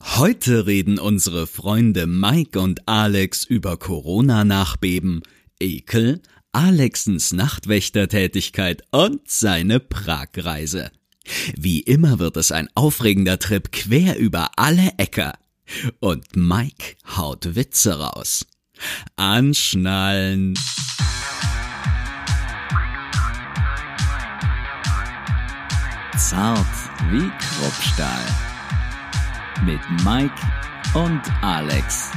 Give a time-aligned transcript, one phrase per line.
[0.00, 5.22] Heute reden unsere Freunde Mike und Alex über Corona-Nachbeben,
[5.58, 10.92] Ekel, Alexens Nachtwächtertätigkeit und seine Pragreise.
[11.56, 15.34] Wie immer wird es ein aufregender Trip quer über alle Äcker.
[15.98, 18.46] Und Mike haut Witze raus.
[19.16, 20.54] Anschnallen.
[26.16, 26.66] Zart
[27.10, 28.47] wie Kruppstahl.
[29.64, 30.34] Mit Mike
[30.94, 32.10] und Alex.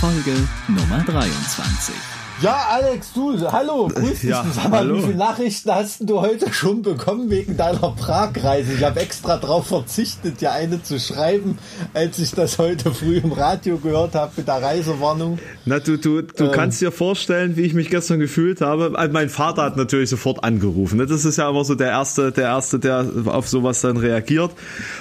[0.00, 0.36] Folge
[0.68, 2.11] Nummer 23.
[2.42, 4.30] Ja, Alex, du, hallo, grüß dich.
[4.30, 4.96] Ja, Sag mal, hallo.
[4.96, 8.72] wie viele Nachrichten hast du heute schon bekommen wegen deiner Pragreise?
[8.72, 11.58] Ich habe extra darauf verzichtet, dir eine zu schreiben,
[11.94, 15.38] als ich das heute früh im Radio gehört habe mit der Reisewarnung.
[15.66, 16.50] Na, du, du, du Ähm.
[16.52, 18.92] kannst dir vorstellen, wie ich mich gestern gefühlt habe.
[18.98, 20.96] Also mein Vater hat natürlich sofort angerufen.
[20.98, 21.06] ne?
[21.06, 24.50] Das ist ja immer so der erste, der erste, der auf sowas dann reagiert.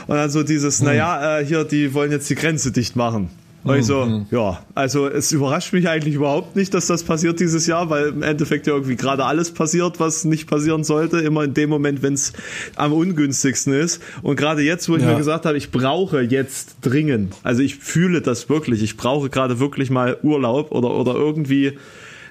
[0.05, 0.85] Und dann so dieses, Hm.
[0.87, 3.29] naja, äh, hier, die wollen jetzt die Grenze dicht machen.
[3.63, 7.39] Und ich so, Hm, ja, also es überrascht mich eigentlich überhaupt nicht, dass das passiert
[7.39, 11.43] dieses Jahr, weil im Endeffekt ja irgendwie gerade alles passiert, was nicht passieren sollte, immer
[11.43, 12.33] in dem Moment, wenn es
[12.75, 14.01] am ungünstigsten ist.
[14.23, 15.09] Und gerade jetzt, wo ich Ja.
[15.11, 19.59] mir gesagt habe, ich brauche jetzt dringend, also ich fühle das wirklich, ich brauche gerade
[19.59, 21.77] wirklich mal Urlaub oder, oder irgendwie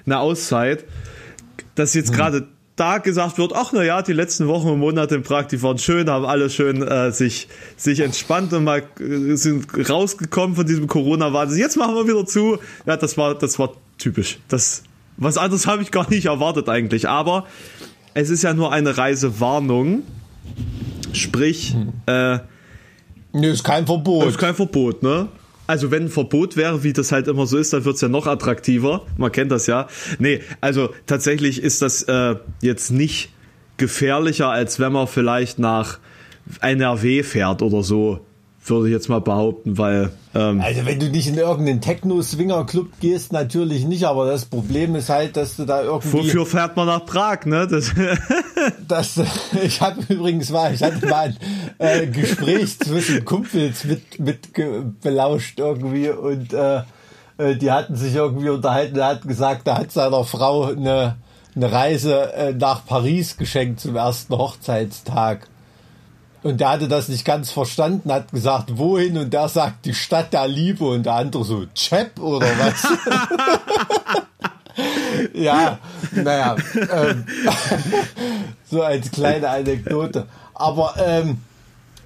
[0.05, 0.83] eine Auszeit,
[1.75, 2.47] dass jetzt gerade
[2.81, 5.77] da gesagt wird, ach na ja, die letzten Wochen und Monate in Prag, die waren
[5.77, 10.87] schön, haben alle schön äh, sich sich entspannt und mal äh, sind rausgekommen von diesem
[10.87, 11.59] Corona-Wahnsinn.
[11.59, 12.57] Jetzt machen wir wieder zu.
[12.87, 14.39] Ja, das war das war typisch.
[14.47, 14.81] Das
[15.17, 17.45] was anderes habe ich gar nicht erwartet eigentlich, aber
[18.15, 20.01] es ist ja nur eine Reisewarnung.
[21.13, 21.75] Sprich,
[22.07, 22.39] äh,
[23.33, 24.25] Nö, ist kein Verbot.
[24.25, 25.27] ist kein Verbot, ne?
[25.71, 28.27] Also wenn ein Verbot wäre, wie das halt immer so ist, dann wird's ja noch
[28.27, 29.05] attraktiver.
[29.15, 29.87] Man kennt das ja.
[30.19, 33.29] Nee, also tatsächlich ist das äh, jetzt nicht
[33.77, 35.99] gefährlicher, als wenn man vielleicht nach
[36.59, 38.25] NRW fährt oder so,
[38.63, 43.33] würde ich jetzt mal behaupten, weil ähm, Also wenn du nicht in irgendeinen Techno-Swinger-Club gehst,
[43.33, 46.13] natürlich nicht, aber das Problem ist halt, dass du da irgendwie...
[46.13, 47.67] wofür fährt man nach Prag, ne?
[47.67, 47.91] Das,
[48.87, 49.19] Das,
[49.63, 51.35] ich habe übrigens mal, ich hatte mal
[51.79, 56.81] ein äh, Gespräch zwischen Kumpels mit, mit belauscht irgendwie und äh,
[57.37, 58.97] äh, die hatten sich irgendwie unterhalten.
[58.97, 61.17] Er hat gesagt, er hat seiner Frau eine,
[61.55, 65.47] eine Reise äh, nach Paris geschenkt zum ersten Hochzeitstag.
[66.43, 69.17] Und der hatte das nicht ganz verstanden, hat gesagt, wohin?
[69.17, 70.85] Und der sagt, die Stadt der Liebe.
[70.85, 72.87] Und der andere so, Chep oder was?
[75.33, 75.77] ja,
[76.11, 77.25] naja, ähm,
[78.69, 80.27] so als kleine Anekdote.
[80.55, 81.37] Aber ähm,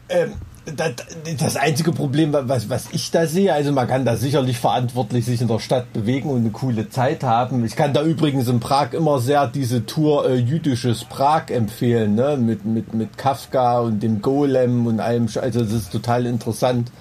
[0.09, 0.33] ähm,
[0.65, 5.41] das, einzige Problem, was, was ich da sehe, also man kann da sicherlich verantwortlich sich
[5.41, 7.63] in der Stadt bewegen und eine coole Zeit haben.
[7.65, 12.37] Ich kann da übrigens in Prag immer sehr diese Tour äh, jüdisches Prag empfehlen, ne?
[12.37, 15.27] mit, mit, mit Kafka und dem Golem und allem.
[15.39, 16.91] Also das ist total interessant.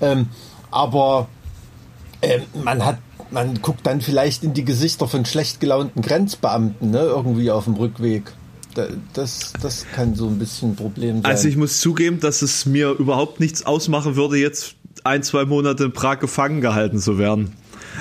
[0.00, 0.28] Ähm,
[0.72, 1.28] aber
[2.20, 2.98] ähm, man hat,
[3.30, 6.98] man guckt dann vielleicht in die Gesichter von schlecht gelaunten Grenzbeamten, ne?
[6.98, 8.32] irgendwie auf dem Rückweg.
[8.74, 11.24] Da- Das, das kann so ein bisschen ein Problem sein.
[11.26, 14.74] also ich muss zugeben, dass es mir überhaupt nichts ausmachen würde, jetzt
[15.04, 17.52] ein, zwei Monate in Prag gefangen gehalten zu werden.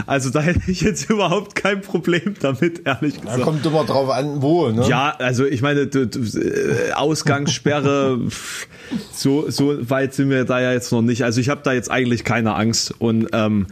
[0.07, 3.41] Also da hätte ich jetzt überhaupt kein Problem damit, ehrlich Da gesagt.
[3.43, 4.87] kommt immer drauf an, wo, ne?
[4.87, 8.19] Ja, also ich meine, äh, Ausgangssperre,
[9.13, 11.23] so, so weit sind wir da ja jetzt noch nicht.
[11.23, 12.93] Also ich habe da jetzt eigentlich keine Angst.
[12.99, 13.67] Und ähm,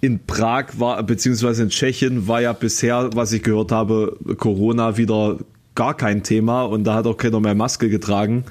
[0.00, 5.38] in Prag war, beziehungsweise in Tschechien war ja bisher, was ich gehört habe, Corona wieder
[5.74, 8.44] gar kein Thema und da hat auch keiner mehr Maske getragen.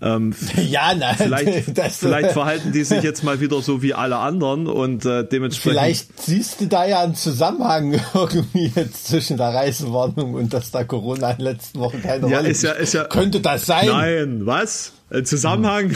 [0.00, 0.34] Ähm,
[0.68, 4.66] Ja, nein, vielleicht, das, vielleicht verhalten die sich jetzt mal wieder so wie alle anderen
[4.66, 5.78] und äh, dementsprechend.
[5.78, 10.82] Vielleicht siehst du da ja einen Zusammenhang irgendwie jetzt zwischen der Reisewarnung und dass da
[10.82, 13.86] Corona in den letzten Wochen keine Ja, Rolle ist ja- ist ja- Könnte das sein?
[13.86, 14.92] Nein, was?
[15.10, 15.90] Ein Zusammenhang?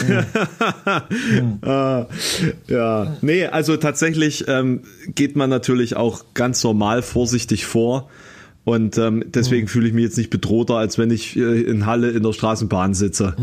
[1.62, 2.05] äh,
[2.69, 4.82] ja, nee, also tatsächlich ähm,
[5.15, 8.09] geht man natürlich auch ganz normal vorsichtig vor.
[8.66, 12.10] Und ähm, deswegen fühle ich mich jetzt nicht bedrohter, als wenn ich äh, in Halle
[12.10, 13.37] in der Straßenbahn sitze.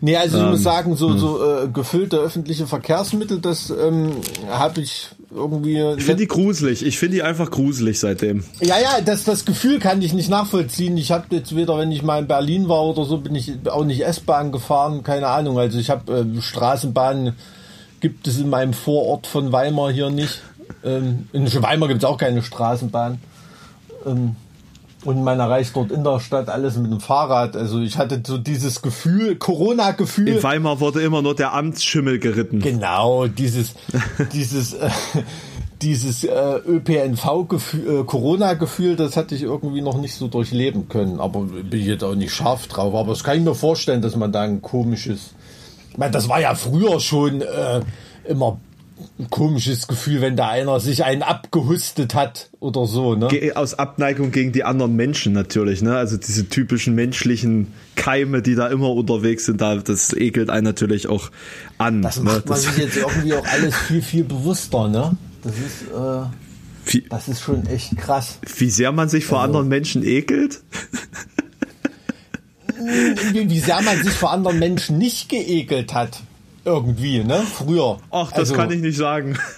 [0.00, 1.18] Nee, also ich Ähm, muss sagen, so, hm.
[1.18, 4.12] so äh, gefüllte öffentliche Verkehrsmittel, das ähm,
[4.48, 5.82] habe ich irgendwie.
[5.98, 6.82] Ich finde die gruselig.
[6.82, 8.42] Ich finde die einfach gruselig seitdem.
[8.62, 10.96] Ja, ja, das, das Gefühl kann ich nicht nachvollziehen.
[10.96, 13.84] Ich habe jetzt weder, wenn ich mal in Berlin war oder so, bin ich auch
[13.84, 15.58] nicht S-Bahn gefahren, keine Ahnung.
[15.58, 17.34] Also ich habe äh, Straßenbahn
[18.00, 20.40] gibt es in meinem Vorort von Weimar hier nicht.
[20.82, 23.18] Ähm, in Weimar gibt es auch keine Straßenbahn.
[24.06, 24.36] Ähm,
[25.04, 27.56] und man erreicht dort in der Stadt alles mit dem Fahrrad.
[27.56, 30.28] Also ich hatte so dieses Gefühl, Corona-Gefühl.
[30.28, 32.60] In Weimar wurde immer nur der Amtsschimmel geritten.
[32.60, 33.74] Genau, dieses,
[34.32, 34.90] dieses, äh,
[35.80, 41.20] dieses äh, ÖPNV-Gefühl, äh, Corona-Gefühl, das hatte ich irgendwie noch nicht so durchleben können.
[41.20, 42.94] Aber bin ich jetzt auch nicht scharf drauf.
[42.94, 45.34] Aber das kann ich mir vorstellen, dass man da ein komisches.
[45.92, 47.80] Ich meine, das war ja früher schon äh,
[48.24, 48.58] immer
[49.18, 53.28] ein komisches Gefühl, wenn da einer sich einen abgehustet hat oder so, ne?
[53.54, 55.96] Aus Abneigung gegen die anderen Menschen natürlich, ne?
[55.96, 61.08] Also diese typischen menschlichen Keime, die da immer unterwegs sind, da, das ekelt einen natürlich
[61.08, 61.30] auch
[61.78, 62.00] an.
[62.02, 62.24] Das ne?
[62.24, 65.16] macht man das, sich jetzt irgendwie auch alles viel, viel bewusster, ne?
[65.42, 66.26] Das ist, äh,
[66.86, 68.38] wie, das ist schon echt krass.
[68.56, 70.60] wie sehr man sich vor Also- anderen Menschen ekelt?
[73.32, 76.20] Wie sehr man sich vor anderen Menschen nicht geekelt hat.
[76.66, 77.42] Irgendwie, ne?
[77.42, 77.98] Früher.
[78.10, 79.38] Ach, das also, kann ich nicht sagen.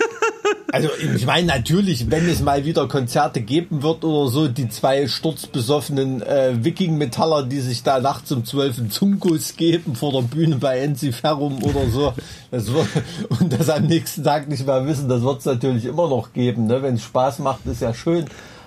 [0.71, 5.09] Also ich meine natürlich, wenn es mal wieder Konzerte geben wird oder so, die zwei
[5.09, 10.57] sturzbesoffenen äh, Wiking-Metaller, die sich da nachts um zwölf einen Zungenkuss geben vor der Bühne
[10.57, 12.13] bei Enziferum oder so,
[12.51, 12.87] das wird,
[13.41, 16.67] und das am nächsten Tag nicht mehr wissen, das wird es natürlich immer noch geben.
[16.67, 16.83] Ne?
[16.83, 18.27] Wenn es Spaß macht, ist ja schön.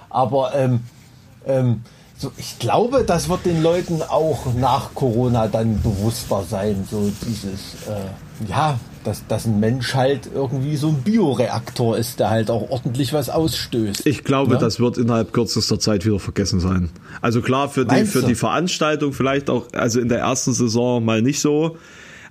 [0.09, 0.79] Aber ähm,
[1.45, 1.81] ähm,
[2.21, 6.87] so, ich glaube, das wird den Leuten auch nach Corona dann bewusster sein.
[6.89, 12.29] So dieses, äh, ja, dass, dass ein Mensch halt irgendwie so ein Bioreaktor ist, der
[12.29, 14.05] halt auch ordentlich was ausstößt.
[14.05, 14.59] Ich glaube, Ne?
[14.59, 16.91] das wird innerhalb kürzester Zeit wieder vergessen sein.
[17.21, 18.27] Also klar, für die, Meinst für du?
[18.27, 21.77] die Veranstaltung vielleicht auch, also in der ersten Saison mal nicht so,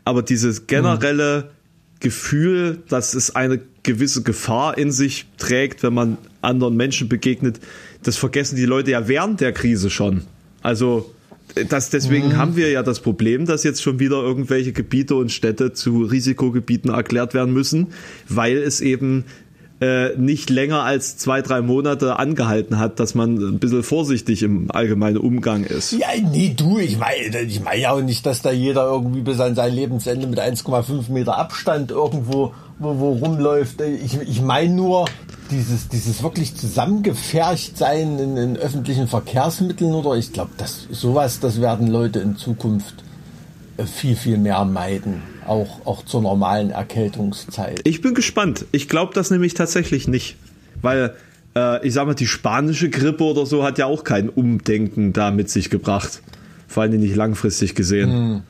[0.04, 1.50] aber dieses generelle
[1.98, 7.58] Gefühl, dass es eine gewisse Gefahr in sich trägt, wenn man anderen Menschen begegnet,
[8.02, 10.23] das vergessen die Leute ja während der Krise schon.
[10.62, 11.12] Also
[11.69, 15.73] das, deswegen haben wir ja das Problem, dass jetzt schon wieder irgendwelche Gebiete und Städte
[15.73, 17.88] zu Risikogebieten erklärt werden müssen,
[18.29, 19.25] weil es eben
[19.81, 24.70] äh, nicht länger als zwei, drei Monate angehalten hat, dass man ein bisschen vorsichtig im
[24.70, 25.93] allgemeinen Umgang ist.
[25.93, 29.41] Ja, nee, du, ich meine ich mein ja auch nicht, dass da jeder irgendwie bis
[29.41, 33.81] an sein Lebensende mit 1,5 Meter Abstand irgendwo wo, wo rumläuft.
[33.81, 35.05] Ich, ich meine nur,
[35.50, 41.61] dieses, dieses wirklich zusammengefercht sein in, in öffentlichen Verkehrsmitteln oder ich glaube, das sowas, das
[41.61, 42.94] werden Leute in Zukunft
[43.76, 45.23] äh, viel, viel mehr meiden.
[45.47, 47.81] Auch, auch zur normalen Erkältungszeit.
[47.85, 48.67] Ich bin gespannt.
[48.73, 50.37] Ich glaube das nämlich tatsächlich nicht.
[50.81, 51.14] Weil,
[51.56, 55.31] äh, ich sag mal, die spanische Grippe oder so hat ja auch kein Umdenken da
[55.31, 56.23] mit sich gebracht.
[56.69, 58.43] Vor allem nicht langfristig gesehen.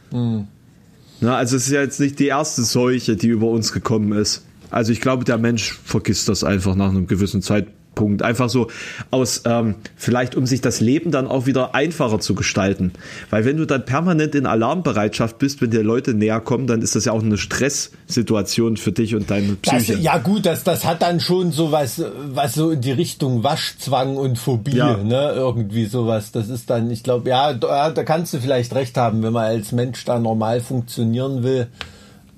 [1.20, 4.42] Na, also es ist ja jetzt nicht die erste Seuche, die über uns gekommen ist.
[4.70, 7.76] Also ich glaube, der Mensch vergisst das einfach nach einem gewissen Zeitpunkt.
[8.22, 8.68] Einfach so
[9.10, 12.92] aus, ähm, vielleicht um sich das Leben dann auch wieder einfacher zu gestalten.
[13.30, 16.94] Weil wenn du dann permanent in Alarmbereitschaft bist, wenn dir Leute näher kommen, dann ist
[16.96, 19.98] das ja auch eine Stresssituation für dich und deine Das, Psyche.
[20.00, 22.02] ja gut, das, das hat dann schon so was,
[22.32, 24.96] was so in die Richtung Waschzwang und Phobie, Ja.
[24.96, 25.32] ne?
[25.34, 26.30] Irgendwie sowas.
[26.32, 29.44] Das ist dann, ich glaube, ja, da, da kannst du vielleicht recht haben, wenn man
[29.46, 31.66] als Mensch da normal funktionieren will.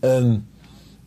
[0.03, 0.45] Ähm,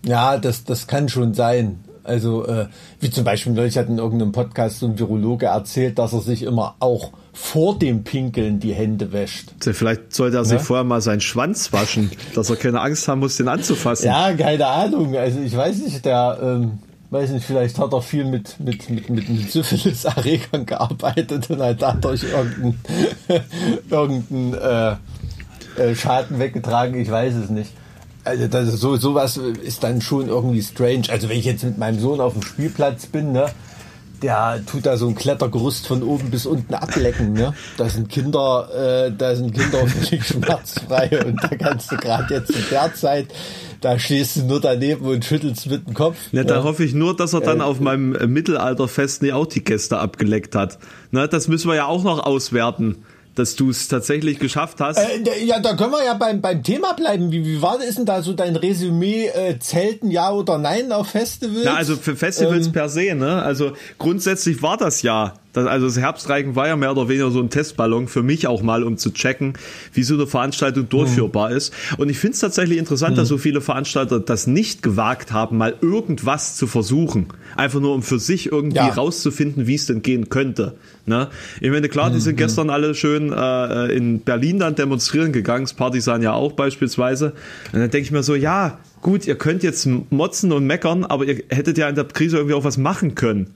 [0.05, 1.79] ja, das, das kann schon sein.
[2.03, 2.67] Also, äh,
[2.99, 6.43] wie zum Beispiel, neulich hat in irgendeinem Podcast so ein Virologe erzählt, dass er sich
[6.43, 9.49] immer auch vor dem Pinkeln die Hände wäscht.
[9.59, 10.63] Vielleicht sollte er sich Ja?
[10.63, 14.05] vorher mal seinen Schwanz waschen, dass er keine Angst haben muss, den anzufassen.
[14.05, 15.15] Ja, keine Ahnung.
[15.17, 16.77] Also ich weiß nicht, der, ähm,
[17.09, 21.81] weiß nicht, vielleicht hat er viel mit, mit, mit, mit, mit Syphilis-Erregern gearbeitet und hat
[21.81, 22.79] dadurch irgendeinen
[23.89, 24.95] irgendein, äh,
[25.81, 26.95] äh, Schaden weggetragen.
[27.01, 27.71] Ich weiß es nicht.
[28.25, 31.03] Also das ist so sowas ist dann schon irgendwie strange.
[31.09, 33.45] Also wenn ich jetzt mit meinem Sohn auf dem Spielplatz bin, ne,
[34.21, 37.53] der tut da so ein Klettergerüst von oben bis unten ablecken, ne?
[37.77, 42.49] Da sind Kinder, äh, da sind Kinder völlig schmerzfrei und da kannst du gerade jetzt
[42.49, 43.27] in der Zeit,
[43.81, 46.17] da stehst du nur daneben und schüttelst mit dem Kopf.
[46.31, 46.45] Ja, ne?
[46.45, 49.99] da hoffe ich nur, dass er dann Äh, auf meinem Mittelalterfest nie auch die Gäste
[49.99, 50.79] abgeleckt hat.
[51.11, 54.97] Na, das müssen wir ja auch noch auswerten, dass du es tatsächlich geschafft hast.
[54.97, 57.31] Äh, ja, da können wir ja beim, beim Thema bleiben.
[57.31, 59.27] Wie, wie war ist denn da so dein Resümee?
[59.27, 61.65] Äh, Zelten ja oder nein auf Festivals?
[61.65, 63.41] Na, also für Festivals Ähm, per se, ne?
[63.43, 65.33] Also grundsätzlich war das ja.
[65.55, 68.61] Das, also das Herbstreichen war ja mehr oder weniger so ein Testballon für mich auch
[68.61, 69.53] mal, um zu checken,
[69.93, 71.73] wie so eine Veranstaltung durchführbar ist.
[71.97, 75.73] Und ich finde es tatsächlich interessant, dass so viele Veranstalter das nicht gewagt haben, mal
[75.81, 77.27] irgendwas zu versuchen.
[77.55, 78.89] Einfach nur, um für sich irgendwie Ja.
[78.89, 80.75] rauszufinden, wie es denn gehen könnte.
[81.05, 81.29] Ne?
[81.61, 85.73] Ich meine, klar, die sind gestern alle schön äh, in Berlin dann demonstrieren gegangen, das
[85.73, 87.33] Partisan ja auch beispielsweise.
[87.71, 91.25] Und dann denke ich mir so, ja, gut, ihr könnt jetzt motzen und meckern, aber
[91.25, 93.51] ihr hättet ja in der Krise irgendwie auch was machen können.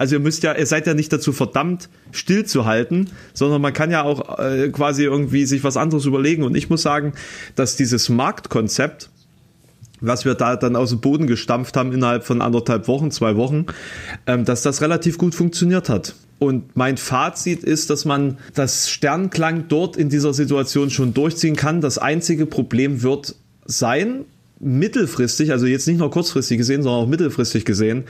[0.00, 4.02] Also ihr müsst ja, ihr seid ja nicht dazu verdammt, stillzuhalten, sondern man kann ja
[4.02, 6.42] auch äh, quasi irgendwie sich was anderes überlegen.
[6.42, 7.12] Und ich muss sagen,
[7.54, 9.10] dass dieses Marktkonzept,
[10.00, 13.66] was wir da dann aus dem Boden gestampft haben innerhalb von anderthalb Wochen, zwei Wochen,
[14.26, 16.14] ähm, dass das relativ gut funktioniert hat.
[16.38, 21.82] Und mein Fazit ist, dass man das Sternklang dort in dieser Situation schon durchziehen kann.
[21.82, 23.34] Das einzige Problem wird
[23.66, 24.24] sein,
[24.60, 28.04] mittelfristig, also jetzt nicht nur kurzfristig gesehen, sondern auch mittelfristig gesehen,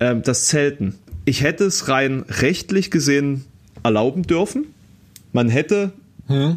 [0.00, 0.96] ähm, das Zelten.
[1.26, 3.44] Ich hätte es rein rechtlich gesehen
[3.82, 4.64] erlauben dürfen.
[5.32, 5.92] Man hätte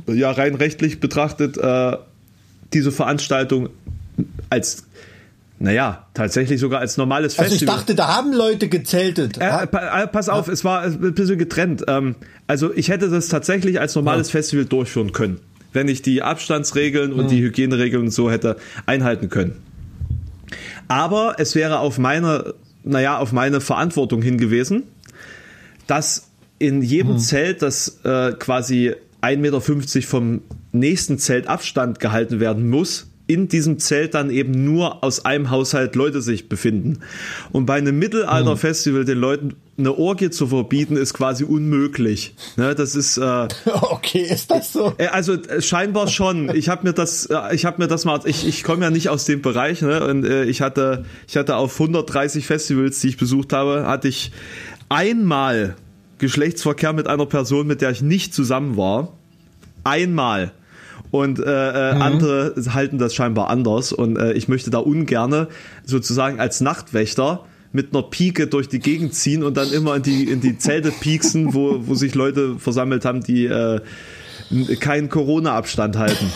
[0.08, 1.98] ja rein rechtlich betrachtet äh,
[2.74, 3.70] diese Veranstaltung
[4.50, 4.86] als
[5.60, 7.76] Naja, tatsächlich sogar als normales Also ich Festival.
[7.76, 9.38] dachte, da haben Leute gezeltet.
[9.38, 11.84] Äh, pa- äh, pass auf, es war ein bisschen getrennt.
[11.88, 12.16] Ähm,
[12.48, 15.40] also ich hätte das tatsächlich als normales Festival durchführen können,
[15.74, 19.56] wenn ich die Abstandsregeln und die Hygieneregeln und so hätte einhalten können.
[20.88, 24.84] Aber es wäre auf meine, naja, auf meine Verantwortung hingewiesen,
[25.88, 32.70] dass in jedem Zelt, das äh, quasi 1,50 Meter vom nächsten Zelt Abstand gehalten werden
[32.70, 36.98] muss, in diesem Zelt dann eben nur aus einem Haushalt Leute sich befinden.
[37.52, 42.34] Und bei einem Mittelalter-Festival den Leuten eine Orgie zu verbieten, ist quasi unmöglich.
[42.58, 43.48] Ne, das ist äh,
[43.82, 44.96] Okay, ist das so?
[44.98, 46.54] äh, Also äh, scheinbar schon.
[46.56, 49.10] Ich habe mir das, äh, ich habe mir das mal, ich, ich komme ja nicht
[49.10, 50.04] aus dem Bereich, ne?
[50.04, 54.32] Und äh, ich hatte, ich hatte auf 130 Festivals, die ich besucht habe, hatte ich
[54.90, 55.76] einmal
[56.18, 59.14] Geschlechtsverkehr mit einer Person, mit der ich nicht zusammen war.
[59.84, 60.52] Einmal.
[61.12, 63.92] Und äh, äh, andere halten das scheinbar anders.
[63.92, 65.48] Und äh, ich möchte da ungerne
[65.86, 70.24] sozusagen als Nachtwächter mit einer Pike durch die Gegend ziehen und dann immer in die,
[70.24, 73.80] in die Zelte pieksen, wo, wo sich Leute versammelt haben, die äh,
[74.80, 76.32] keinen Corona-Abstand halten.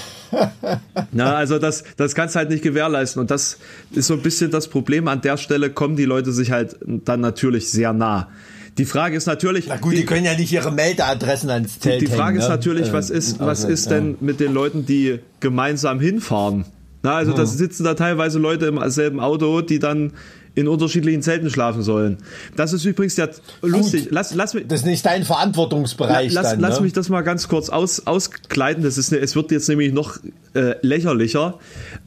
[1.11, 3.19] Na, also das, das kannst du halt nicht gewährleisten.
[3.19, 3.57] Und das
[3.91, 5.07] ist so ein bisschen das Problem.
[5.07, 8.29] An der Stelle kommen die Leute sich halt dann natürlich sehr nah.
[8.77, 9.67] Die Frage ist natürlich.
[9.67, 12.55] Na gut, die können ja nicht ihre Meldeadressen ans Zelt Die Frage hängen, ist ne?
[12.55, 16.65] natürlich, Äh, was ist, was also, ist denn mit den Leuten, die gemeinsam hinfahren?
[17.03, 20.13] Na, also da sitzen da teilweise Leute im selben Auto, die dann
[20.55, 22.17] in unterschiedlichen Zelten schlafen sollen.
[22.55, 23.27] Das ist übrigens ja
[23.61, 24.09] lustig.
[24.11, 26.83] Lass, lass mich, Das ist nicht dein Verantwortungsbereich lass, dann, lass ne?
[26.83, 28.83] mich das mal ganz kurz aus, auskleiden.
[28.83, 30.17] Das ist, ne- es wird jetzt nämlich noch
[30.53, 31.57] äh, lächerlicher.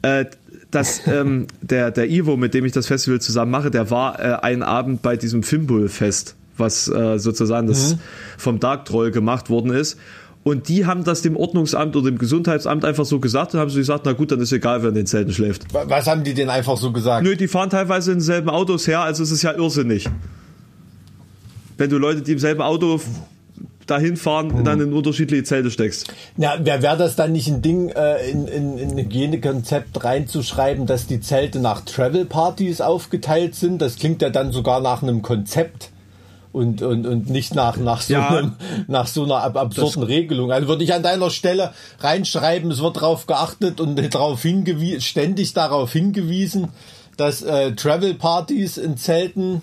[0.01, 0.25] Äh,
[0.71, 4.33] dass ähm, der, der Ivo, mit dem ich das Festival zusammen mache, der war äh,
[4.41, 7.99] einen Abend bei diesem Fimbul-Fest, was äh, sozusagen das Mhm.
[8.37, 9.97] vom Dark Troll gemacht worden ist.
[10.43, 13.79] Und die haben das dem Ordnungsamt oder dem Gesundheitsamt einfach so gesagt und haben so
[13.79, 15.73] gesagt, na gut, dann ist egal, wer in den Zelten schläft.
[15.73, 17.23] Wa- Was haben die denn einfach so gesagt?
[17.25, 20.07] Nö, die fahren teilweise in denselben Autos her, also es ist ja irrsinnig.
[21.77, 22.99] Wenn du Leute, die im selben Auto
[23.87, 26.13] dahin fahren, dann in unterschiedliche Zelte steckst.
[26.35, 30.85] Na, wer wäre das dann nicht ein Ding, äh, in, in, in ein Hygienekonzept reinzuschreiben,
[30.85, 33.81] dass die Zelte nach Travel-Partys aufgeteilt sind?
[33.81, 35.91] Das klingt ja dann sogar nach einem Konzept.
[36.57, 38.29] Und, und, und nicht nach, nach, so Ja.
[38.29, 38.53] einem,
[38.87, 40.51] nach so einer ab absurden Regelung.
[40.51, 45.53] Also würde ich an deiner Stelle reinschreiben, es wird darauf geachtet und darauf hingewiesen, ständig
[45.53, 46.69] darauf hingewiesen,
[47.15, 49.61] dass äh, Travel-Partys in Zelten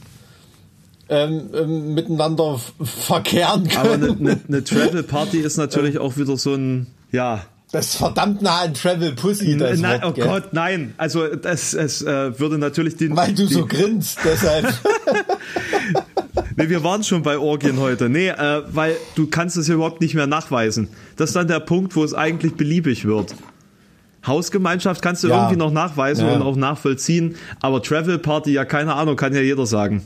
[1.09, 4.19] ähm, ähm, miteinander verkehren Aber können.
[4.21, 7.43] eine, eine, eine Travel Party ist natürlich auch wieder so ein, ja.
[7.73, 10.29] Das ist verdammt nah an Travel Pussy, das nein, Wort, oh gell?
[10.29, 10.95] Gott, nein.
[10.97, 13.17] Also es, es äh, würde natürlich den.
[13.17, 14.73] Weil du die, so grinst, deshalb.
[16.57, 18.09] Nee, wir waren schon bei Orgien heute.
[18.09, 20.89] Nee, äh, weil du kannst es ja überhaupt nicht mehr nachweisen.
[21.17, 23.35] Das ist dann der Punkt, wo es eigentlich beliebig wird.
[24.27, 25.37] Hausgemeinschaft kannst du Ja.
[25.37, 26.35] irgendwie noch nachweisen Ja.
[26.35, 30.03] und auch nachvollziehen, aber Travel Party, ja keine Ahnung, kann ja jeder sagen.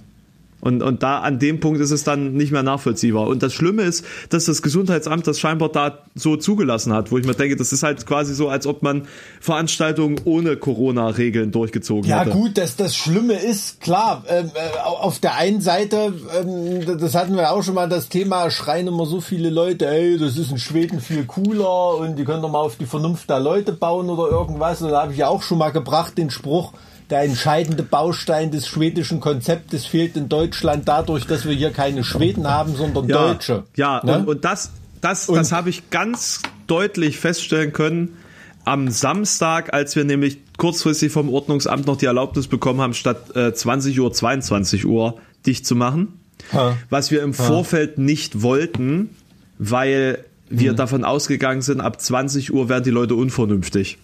[0.60, 3.28] Und, und da an dem Punkt ist es dann nicht mehr nachvollziehbar.
[3.28, 7.26] Und das Schlimme ist, dass das Gesundheitsamt das scheinbar da so zugelassen hat, wo ich
[7.26, 9.06] mir denke, das ist halt quasi so, als ob man
[9.40, 12.30] Veranstaltungen ohne Corona-Regeln durchgezogen Ja hätte.
[12.30, 17.36] gut, das, das Schlimme ist, klar, ähm, äh, auf der einen Seite, ähm, das hatten
[17.36, 20.58] wir auch schon mal, das Thema, schreien immer so viele Leute, ey, das ist in
[20.58, 24.30] Schweden viel cooler und die können doch mal auf die Vernunft der Leute bauen oder
[24.30, 24.82] irgendwas.
[24.82, 26.72] Und da habe ich ja auch schon mal gebracht, den Spruch,
[27.10, 32.46] der entscheidende Baustein des schwedischen Konzeptes fehlt in Deutschland dadurch, dass wir hier keine Schweden
[32.48, 33.64] haben, sondern ja, Deutsche.
[33.76, 34.18] Ja, Ne?
[34.18, 38.16] und, und das, das, Und- das habe ich ganz deutlich feststellen können
[38.64, 43.54] am Samstag, als wir nämlich kurzfristig vom Ordnungsamt noch die Erlaubnis bekommen haben, statt äh,
[43.54, 46.20] 20 Uhr 22 Uhr dicht zu machen.
[46.52, 46.76] Ha.
[46.90, 49.10] Was wir im Vorfeld nicht wollten,
[49.58, 50.60] weil Hm.
[50.60, 53.98] wir davon ausgegangen sind, ab 20 Uhr werden die Leute unvernünftig.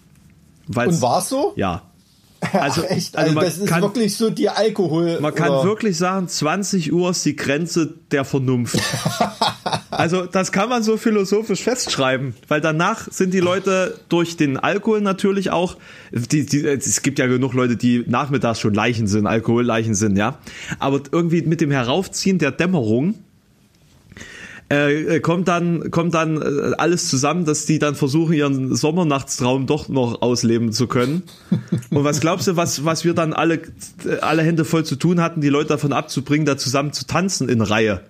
[0.67, 1.53] Weil's- Und war's so?
[1.55, 1.83] Ja.
[2.53, 3.15] Also, Ach, echt?
[3.17, 5.19] also Also, man das ist kann, wirklich so die Alkohol.
[5.19, 8.77] man kann oder- wirklich sagen, 20 Uhr ist die Grenze der Vernunft.
[9.91, 15.01] also das kann man so philosophisch festschreiben, weil danach sind die Leute durch den Alkohol
[15.01, 15.77] natürlich auch,
[16.11, 20.37] die, die, es gibt ja genug Leute, die nachmittags schon Leichen sind, Alkoholleichen sind, ja.
[20.79, 23.15] Aber irgendwie mit dem Heraufziehen der Dämmerung
[24.69, 29.89] äh, kommt dann kommt dann äh, alles zusammen, dass die dann versuchen ihren Sommernachtstraum doch
[29.89, 31.23] noch ausleben zu können.
[31.91, 33.55] Und was glaubst du, was was wir dann alle
[34.05, 37.47] äh, alle Hände voll zu tun hatten, die Leute davon abzubringen, da zusammen zu tanzen
[37.47, 38.01] in Reihe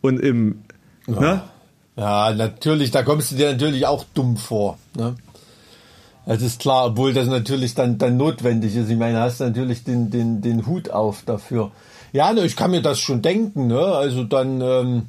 [0.00, 0.62] und im
[1.06, 1.42] ne?
[1.98, 4.78] Ja, natürlich, da kommst du dir natürlich auch dumm vor.
[4.96, 5.16] Ne?
[6.26, 8.88] Das ist klar, obwohl das natürlich dann, dann notwendig ist.
[8.88, 11.72] Ich meine, hast du natürlich den, den, den Hut auf dafür.
[12.12, 13.66] Ja, ne, ich kann mir das schon denken.
[13.66, 13.80] Ne?
[13.80, 15.02] Also dann, ähm,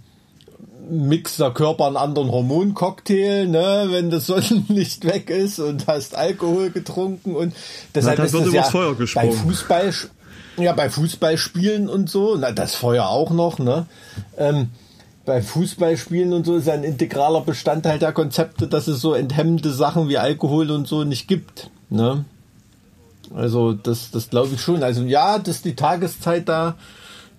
[0.89, 6.69] mixt der Körper einen anderen Hormoncocktail, ne, wenn das Sonnenlicht weg ist und hast Alkohol
[6.72, 7.53] getrunken und
[7.96, 9.31] deshalb Na, ist das ja Feuer bei.
[9.31, 9.93] Fußball,
[10.58, 13.86] ja, bei Fußballspielen und so, na, das Feuer auch noch, ne,
[14.38, 14.69] ähm,
[15.25, 20.10] bei Fußballspielen und so ist ein integraler Bestandteil der Konzepte, dass es so enthemmende Sachen
[20.10, 22.25] wie Alkohol und so nicht gibt, ne.
[23.36, 24.84] Also das, das glaube ich schon.
[24.84, 26.75] Also ja, dass die Tageszeit da,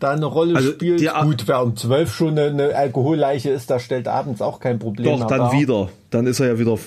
[0.00, 1.08] da eine Rolle Also spielt.
[1.22, 5.20] Gut, wer um 12 schon eine, eine Alkoholleiche ist, da stellt abends auch kein Problem
[5.20, 5.88] Doch, dann wieder.
[6.10, 6.78] Dann ist er ja wieder,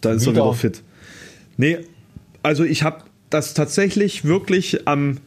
[0.00, 0.44] dann ist er Wieder.
[0.44, 0.82] wieder fit.
[1.56, 1.78] Nee,
[2.42, 2.98] also ich habe
[3.30, 5.18] das tatsächlich wirklich am,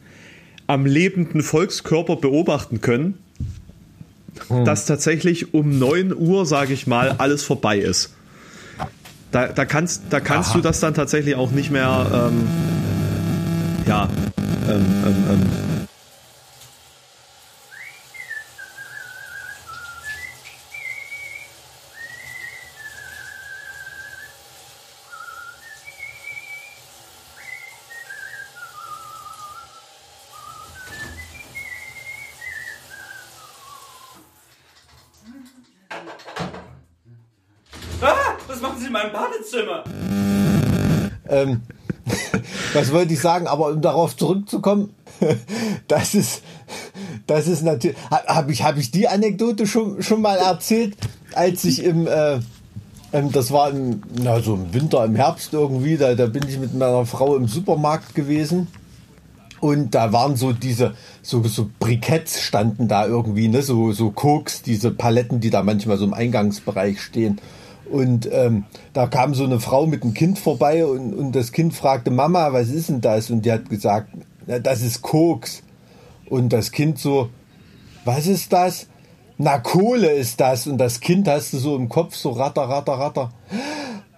[0.66, 3.18] am lebenden Volkskörper beobachten können,
[4.48, 4.66] Hm.
[4.66, 8.14] dass tatsächlich um 9 Uhr, sage ich mal, alles vorbei ist.
[9.32, 12.46] Da, da kannst, da kannst du das dann tatsächlich auch nicht mehr, ähm,
[13.86, 14.08] ja,
[14.68, 15.40] ähm, ähm, ähm,
[38.02, 39.84] Ah, was machen Sie in meinem Badezimmer?
[41.28, 41.62] Ähm,
[42.74, 43.46] was wollte ich sagen?
[43.46, 44.94] Aber um darauf zurückzukommen,
[45.88, 46.42] das ist,
[47.26, 47.96] das ist natürlich.
[48.10, 50.96] Habe ich, hab ich die Anekdote schon, schon mal erzählt,
[51.34, 52.40] als ich im, äh,
[53.12, 56.58] ähm, das war im, na, so im Winter, im Herbst irgendwie, da, da bin ich
[56.58, 58.68] mit meiner Frau im Supermarkt gewesen.
[59.60, 64.62] Und da waren so diese, so, so Briketts standen da irgendwie, ne, so, so Koks,
[64.62, 67.40] diese Paletten, die da manchmal so im Eingangsbereich stehen.
[67.90, 71.74] Und ähm, da kam so eine Frau mit einem Kind vorbei und, und das Kind
[71.74, 73.30] fragte, Mama, was ist denn das?
[73.30, 74.10] Und die hat gesagt,
[74.46, 75.62] na, das ist Koks.
[76.28, 77.30] Und das Kind so,
[78.04, 78.88] was ist das?
[79.38, 80.66] Na, Kohle ist das.
[80.66, 83.32] Und das Kind hast du so im Kopf, so ratter, ratter, ratter.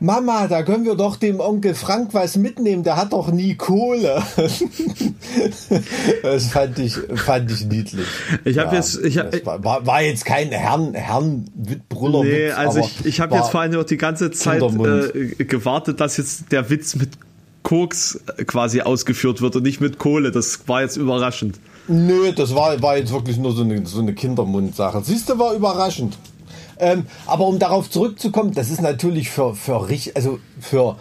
[0.01, 4.23] Mama, da können wir doch dem Onkel Frank was mitnehmen, der hat doch nie Kohle.
[6.23, 8.07] das fand ich, fand ich niedlich.
[8.45, 11.47] Ich hab jetzt- ich hab- war, war, jetzt kein Herrn, Herrn
[11.89, 16.00] Brüller Nee, also ich, ich habe jetzt vor allem auch die ganze Zeit äh, gewartet,
[16.00, 17.11] dass jetzt der Witz mit
[17.65, 20.31] Koks äh, quasi ausgeführt wird und nicht mit Kohle.
[20.31, 21.59] Das war jetzt überraschend.
[21.89, 25.03] Nö, das war, war jetzt wirklich nur so eine, so eine Kindermundsache.
[25.03, 26.19] Siehst du, war überraschend.
[26.79, 30.97] Ähm, aber um darauf zurückzukommen, das ist natürlich für, für, also für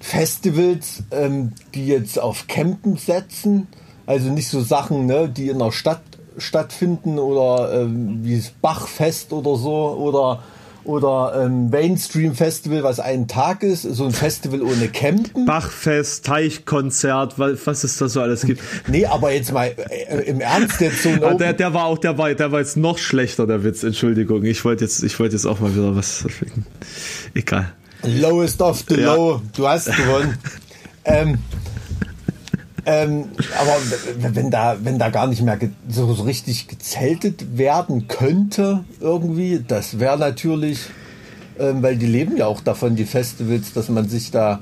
[0.00, 3.68] Festivals, ähm, die jetzt auf Campen setzen,
[4.04, 6.02] also nicht so Sachen, ne, die in der Stadt
[6.38, 10.42] stattfinden oder ähm, wie das Bachfest oder so oder
[10.86, 15.44] oder ähm, Mainstream Festival, was einen Tag ist, so ein Festival ohne Campen.
[15.44, 18.60] Bachfest, Teichkonzert, wa- was es da so alles gibt.
[18.88, 19.72] Nee, aber jetzt mal
[20.08, 22.60] äh, im Ernst jetzt so ein Ah, der, der war auch, der war, der war
[22.60, 23.82] jetzt noch schlechter, der Witz.
[23.82, 26.24] Entschuldigung, ich wollte jetzt, ich wollte jetzt auch mal wieder was.
[27.34, 27.72] Egal.
[28.04, 29.14] Lowest of the Ja.
[29.14, 29.40] low.
[29.56, 30.38] Du hast gewonnen.
[31.04, 31.38] ähm,
[32.86, 33.24] ähm,
[33.60, 33.76] aber
[34.34, 39.98] wenn da, wenn da gar nicht mehr so, so richtig gezeltet werden könnte, irgendwie, das
[39.98, 40.80] wäre natürlich,
[41.58, 44.60] ähm, weil die leben ja auch davon, die Festivals, dass man sich da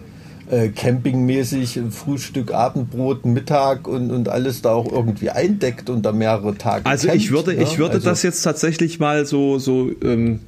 [0.50, 6.54] äh, campingmäßig Frühstück, Abendbrot, Mittag und, und alles da auch irgendwie eindeckt und da mehrere
[6.56, 6.87] Tage.
[6.87, 7.62] Also campt, ich würde, ne?
[7.62, 10.40] ich würde Also- das jetzt tatsächlich mal so, so ähm,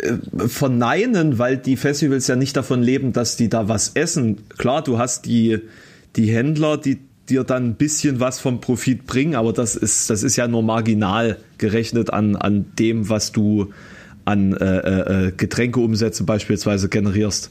[0.00, 4.38] äh, verneinen, weil die Festivals ja nicht davon leben, dass die da was essen.
[4.58, 5.58] Klar, du hast die,
[6.18, 10.22] die Händler, die dir dann ein bisschen was vom Profit bringen, aber das ist, das
[10.22, 13.72] ist ja nur marginal gerechnet an, an dem, was du
[14.24, 17.50] an äh, äh, Getränkeumsätze beispielsweise generierst.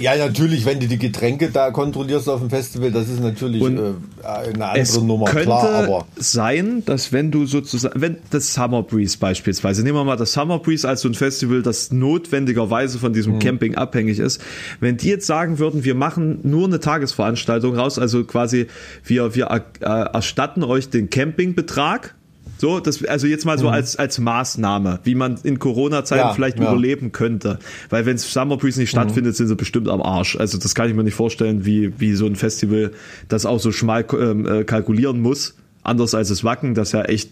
[0.00, 3.78] Ja, natürlich, wenn du die Getränke da kontrollierst auf dem Festival, das ist natürlich Und
[3.78, 3.92] äh,
[4.24, 9.18] eine andere Nummer, könnte klar, aber sein, dass wenn du sozusagen, wenn das Summer Breeze
[9.18, 13.14] beispielsweise, nehmen wir mal das Summer Breeze als so ein Festival, das notwendigerweise von Mhm.
[13.14, 14.40] diesem Camping abhängig ist,
[14.80, 18.66] wenn die jetzt sagen würden, wir machen nur eine Tagesveranstaltung raus, also quasi
[19.04, 22.14] wir, wir äh, erstatten euch den Campingbetrag,
[22.58, 26.28] so, das, also jetzt mal so als, als Maßnahme, wie man in Corona-Zeiten Mhm.
[26.28, 26.64] Ja, vielleicht ja.
[26.70, 27.58] überleben könnte.
[27.90, 30.36] Weil wenn Summer Breeze nicht stattfindet, sind sie bestimmt am Arsch.
[30.36, 32.92] Also das kann ich mir nicht vorstellen, wie, wie so ein Festival
[33.28, 35.54] das auch so schmal ähm, äh, kalkulieren muss.
[35.82, 37.30] Anders als das Wacken, das ja echt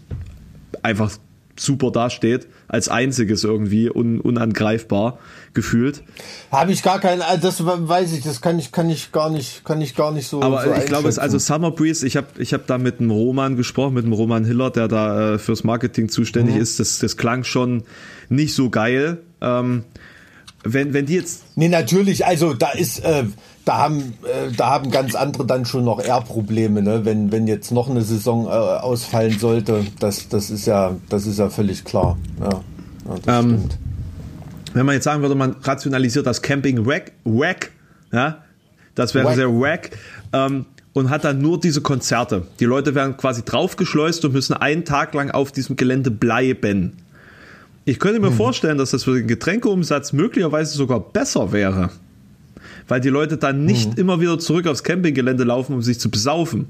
[0.82, 1.10] einfach
[1.57, 5.19] super dasteht, als einziges irgendwie un, unangreifbar
[5.53, 6.03] gefühlt.
[6.51, 9.64] habe ich gar keinen, äh, das weiß ich, das kann ich, kann ich gar nicht,
[9.64, 10.43] kann ich gar nicht so.
[10.43, 11.38] Aber so ich glaube, es also.
[11.38, 14.71] Summer Breeze, ich habe ich hab da mit dem Roman gesprochen, mit dem Roman Hiller,
[14.71, 16.81] der da äh, fürs Marketing zuständig ist.
[16.81, 17.85] Das, das klang schon
[18.29, 19.19] nicht so geil.
[19.40, 19.85] Ähm,
[20.64, 23.25] wenn, wenn die jetzt Nee, natürlich, also da ist, äh,
[23.64, 27.05] da haben, äh, da haben ganz andere dann schon noch eher Probleme, ne?
[27.05, 29.85] wenn, wenn jetzt noch eine Saison äh, ausfallen sollte.
[30.00, 32.18] Das, das, ist ja, das ist ja völlig klar.
[32.40, 32.61] Ja, ja
[33.24, 33.79] das ähm, stimmt.
[34.74, 37.70] Wenn man jetzt sagen würde, man rationalisiert das Camping wack, wack
[38.12, 38.38] ja,
[38.94, 39.35] das wäre wack.
[39.35, 39.90] sehr wack.
[40.33, 42.46] Ähm, und hat dann nur diese Konzerte.
[42.61, 46.92] Die Leute werden quasi draufgeschleust und müssen einen Tag lang auf diesem Gelände bleiben.
[47.85, 48.37] Ich könnte mir hm.
[48.37, 51.90] vorstellen, dass das für den Getränkeumsatz möglicherweise sogar besser wäre
[52.88, 53.99] weil die Leute dann nicht mhm.
[53.99, 56.66] immer wieder zurück aufs Campinggelände laufen, um sich zu besaufen.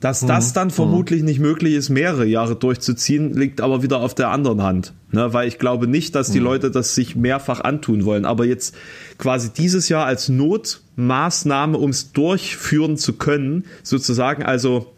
[0.00, 0.28] Dass mhm.
[0.28, 1.26] das dann vermutlich mhm.
[1.26, 4.92] nicht möglich ist, mehrere Jahre durchzuziehen, liegt aber wieder auf der anderen Hand.
[5.12, 6.46] Ne, weil ich glaube nicht, dass die mhm.
[6.46, 8.24] Leute das sich mehrfach antun wollen.
[8.24, 8.74] Aber jetzt
[9.18, 14.92] quasi dieses Jahr als Notmaßnahme, um es durchführen zu können, sozusagen also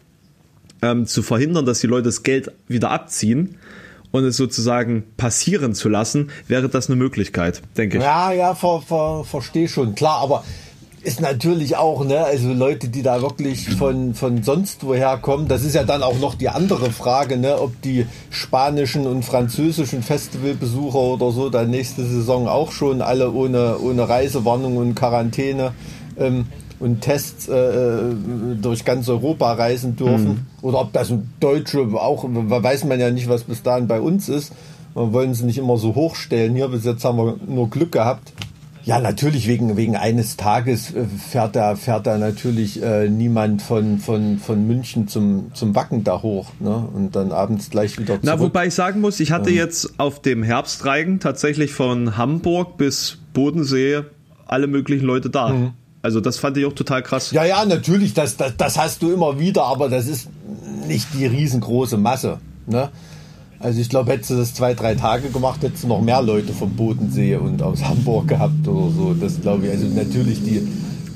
[0.81, 3.55] ähm, zu verhindern, dass die Leute das Geld wieder abziehen,
[4.15, 8.03] und es sozusagen passieren zu lassen, wäre das eine Möglichkeit, denke ich.
[8.03, 10.43] Ja, ja, ver, ver, verstehe schon, klar, aber
[11.05, 15.63] ist natürlich auch, ne, also Leute, die da wirklich von, von sonst woher kommen, das
[15.63, 20.97] ist ja dann auch noch die andere Frage, ne, ob die spanischen und französischen Festivalbesucher
[20.97, 25.73] oder so dann nächste Saison auch schon alle ohne, ohne Reisewarnung und Quarantäne
[26.17, 26.47] ähm,
[26.79, 28.15] und Tests äh, äh,
[28.61, 30.27] durch ganz Europa reisen dürfen.
[30.27, 30.45] Mhm.
[30.61, 34.29] Oder ob das ein Deutsche auch, weiß man ja nicht, was bis dahin bei uns
[34.29, 34.53] ist.
[34.93, 36.55] Wir wollen sie nicht immer so hochstellen.
[36.55, 38.33] Hier bis jetzt haben wir nur Glück gehabt.
[38.85, 43.97] Ja, natürlich wegen, wegen eines Tages äh, fährt da, fährt da natürlich äh, niemand von,
[43.97, 46.87] von, von München zum, zum Wacken da hoch ne?
[46.93, 48.21] und dann abends gleich wieder zurück.
[48.23, 49.55] Na, wobei ich sagen muss, ich hatte ähm.
[49.55, 54.01] jetzt auf dem Herbstreigen tatsächlich von Hamburg bis Bodensee
[54.45, 55.49] alle möglichen Leute da.
[55.49, 55.73] Mhm.
[56.05, 57.31] Also das fand ich auch total krass.
[57.31, 60.29] Ja, ja, natürlich, das, das, das hast du immer wieder, aber das ist
[60.87, 62.37] nicht die riesengroße Masse.
[62.67, 62.89] Ne?
[63.57, 66.53] Also ich glaube, hättest du das zwei, drei Tage gemacht, hättest du noch mehr Leute
[66.53, 69.15] vom Bodensee und aus Hamburg gehabt oder so.
[69.15, 69.71] Das glaube ich.
[69.71, 70.67] Also natürlich die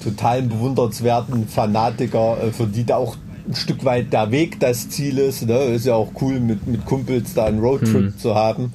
[0.04, 3.16] totalen bewundernswerten Fanatiker, äh, für die da auch
[3.48, 5.46] ein Stück weit der Weg das Ziel ist.
[5.46, 5.66] Ne?
[5.66, 8.18] Ist ja auch cool, mit, mit Kumpels da einen Roadtrip hm.
[8.18, 8.74] zu haben.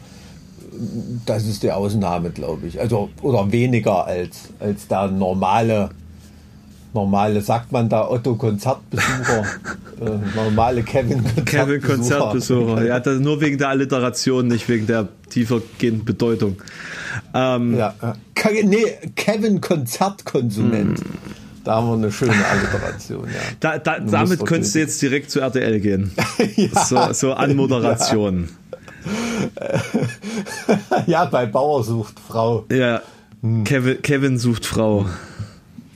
[1.27, 2.81] Das ist die Ausnahme, glaube ich.
[2.81, 5.90] Also, oder weniger als, als der normale
[6.94, 9.40] normale, sagt man da Otto Konzertbesucher,
[10.00, 11.44] äh, normale Kevin Konzertbesucher.
[11.44, 16.57] Kevin Konzertbesucher, ja, das nur wegen der Alliteration, nicht wegen der tiefergehenden Bedeutung.
[17.35, 21.00] Ähm, ja, äh, nee, Kevin Konzertkonsument.
[21.00, 21.04] Mm.
[21.64, 23.40] Da haben wir eine schöne Alliteration, ja.
[23.59, 26.12] Da, da, damit könntest du jetzt direkt zu RTL gehen.
[26.57, 28.48] ja, so, so an Moderation.
[28.48, 28.64] Ja.
[31.07, 32.66] ja, bei Bauer sucht Frau.
[32.70, 33.00] Ja,
[33.40, 33.64] hm.
[33.64, 35.07] Kevin, Kevin sucht Frau.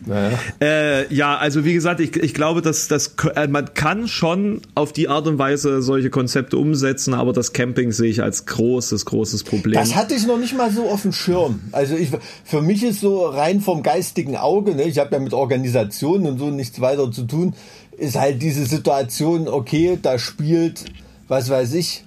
[0.08, 0.38] Naja.
[0.60, 4.92] Äh, ja, also wie gesagt, ich, ich glaube, dass, dass äh, man kann schon auf
[4.92, 9.44] die Art und Weise solche Konzepte umsetzen, aber das Camping sehe ich als großes, großes
[9.44, 9.74] Problem.
[9.74, 11.60] Das hatte ich noch nicht mal so auf dem Schirm.
[11.72, 12.08] Also ich,
[12.44, 16.38] für mich ist so rein vom geistigen Auge, ne, ich habe ja mit Organisationen und
[16.38, 17.54] so nichts weiter zu tun,
[17.98, 20.86] ist halt diese Situation, okay, da spielt,
[21.28, 22.04] was weiß ich,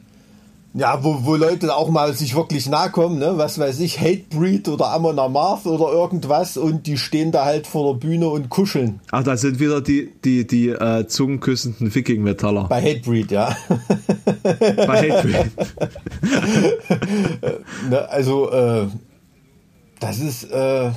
[0.74, 3.34] ja, wo, wo Leute auch mal sich wirklich nahe kommen, ne?
[3.36, 7.94] was weiß ich, Hatebreed oder Amon Amarth oder irgendwas und die stehen da halt vor
[7.94, 9.02] der Bühne und kuscheln.
[9.12, 12.68] Ach, da sind wieder die, die, die äh, zungenküssenden Viking-Metaller.
[12.70, 13.56] Bei Hatebreed, ja.
[14.44, 15.52] Bei Hatebreed.
[17.90, 18.88] ne, also, äh,
[20.00, 20.92] das ist, äh,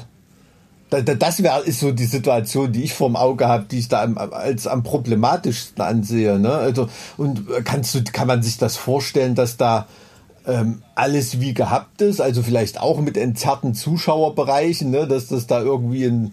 [1.02, 4.18] das wäre ist so die Situation, die ich vorm Auge habe, die ich da am,
[4.18, 6.38] als am problematischsten ansehe.
[6.38, 6.52] Ne?
[6.52, 9.87] Also, und kannst du, kann man sich das vorstellen, dass da
[10.46, 15.07] ähm, alles wie gehabt ist, also vielleicht auch mit entzerrten Zuschauerbereichen, ne?
[15.07, 16.33] dass das da irgendwie in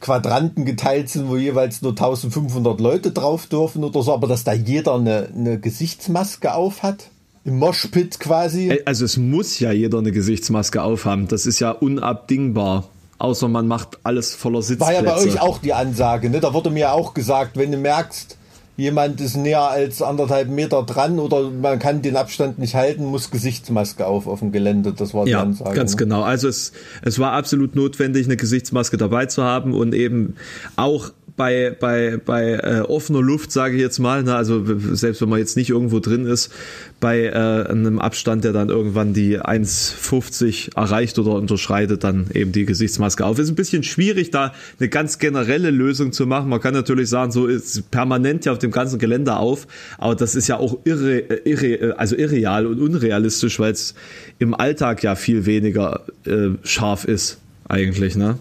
[0.00, 4.52] Quadranten geteilt sind, wo jeweils nur 1500 Leute drauf dürfen oder so, aber dass da
[4.52, 7.10] jeder eine, eine Gesichtsmaske auf hat?
[7.44, 8.80] Im Moshpit quasi?
[8.84, 12.88] Also es muss ja jeder eine Gesichtsmaske aufhaben, das ist ja unabdingbar.
[13.18, 15.04] Außer man macht alles voller Sitzplätze.
[15.04, 16.40] War ja bei euch auch die Ansage, ne?
[16.40, 18.38] Da wurde mir auch gesagt, wenn du merkst,
[18.76, 23.30] jemand ist näher als anderthalb Meter dran oder man kann den Abstand nicht halten, muss
[23.30, 24.92] Gesichtsmaske auf auf dem Gelände.
[24.92, 25.74] Das war die ja, Ansage.
[25.74, 25.96] Ganz ne?
[25.96, 26.22] genau.
[26.22, 30.36] Also es, es war absolut notwendig, eine Gesichtsmaske dabei zu haben und eben
[30.76, 35.28] auch bei, bei, bei äh, offener Luft, sage ich jetzt mal, ne, also selbst wenn
[35.28, 36.52] man jetzt nicht irgendwo drin ist,
[37.00, 42.66] bei äh, einem Abstand, der dann irgendwann die 1,50 erreicht oder unterschreitet, dann eben die
[42.66, 43.38] Gesichtsmaske auf.
[43.38, 46.48] Ist ein bisschen schwierig, da eine ganz generelle Lösung zu machen.
[46.50, 50.34] Man kann natürlich sagen, so ist permanent ja auf dem ganzen Gelände auf, aber das
[50.34, 53.94] ist ja auch irre, irre also irreal und unrealistisch, weil es
[54.40, 58.40] im Alltag ja viel weniger äh, scharf ist, eigentlich, ne?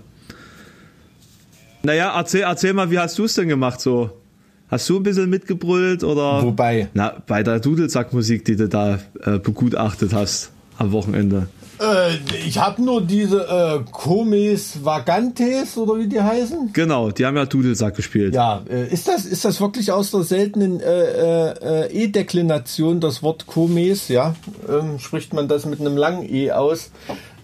[1.84, 4.10] Naja, erzähl, erzähl mal, wie hast du es denn gemacht so?
[4.70, 6.44] Hast du ein bisschen mitgebrüllt oder?
[6.44, 6.90] Wobei?
[6.94, 11.48] Na, bei der Dudelsackmusik, die du da äh, begutachtet hast am Wochenende.
[11.80, 16.72] Äh, ich habe nur diese äh, Comes Vagantes oder wie die heißen.
[16.74, 18.34] Genau, die haben ja Dudelsack gespielt.
[18.34, 23.46] Ja, äh, ist das ist das wirklich aus der seltenen äh, äh, E-Deklination das Wort
[23.46, 24.08] Comes?
[24.08, 24.36] Ja,
[24.68, 26.92] ähm, spricht man das mit einem langen E aus?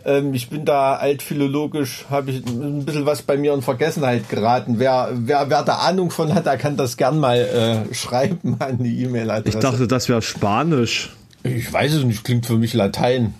[0.05, 4.75] Ähm, ich bin da altphilologisch, habe ich ein bisschen was bei mir in Vergessenheit geraten.
[4.77, 8.83] Wer, wer, wer da Ahnung von hat, der kann das gern mal äh, schreiben an
[8.83, 9.57] die E-Mail-Adresse.
[9.57, 11.11] Ich dachte, das wäre Spanisch.
[11.43, 13.33] Ich weiß es nicht, klingt für mich Latein.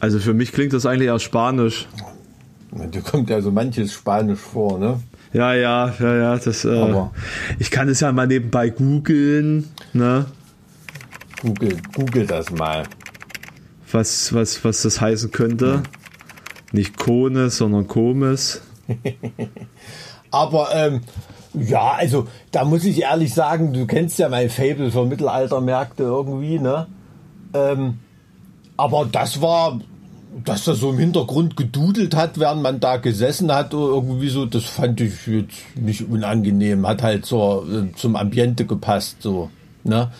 [0.00, 1.88] Also für mich klingt das eigentlich eher Spanisch.
[2.72, 5.00] Dir kommt ja so manches Spanisch vor, ne?
[5.32, 6.36] Ja, ja, ja, ja.
[6.36, 6.94] Das, äh,
[7.58, 10.26] ich kann es ja mal nebenbei googeln, ne?
[11.40, 12.84] Google, google das mal.
[13.94, 15.84] Was, was, was das heißen könnte.
[16.72, 18.60] Nicht Kones, sondern Komes.
[20.32, 21.02] Aber ähm,
[21.54, 26.58] ja, also da muss ich ehrlich sagen, du kennst ja mein Fable für Mittelaltermärkte irgendwie,
[26.58, 26.88] ne?
[27.52, 28.00] Ähm,
[28.76, 29.78] aber das war,
[30.44, 34.64] dass das so im Hintergrund gedudelt hat, während man da gesessen hat, irgendwie so, das
[34.64, 36.84] fand ich jetzt nicht unangenehm.
[36.84, 39.50] Hat halt so, äh, zum Ambiente gepasst, so.
[39.84, 40.10] Ne?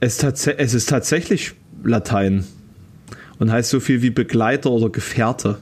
[0.00, 1.52] Es, es ist tatsächlich
[1.84, 2.46] Latein
[3.40, 5.58] und heißt so viel wie Begleiter oder Gefährte.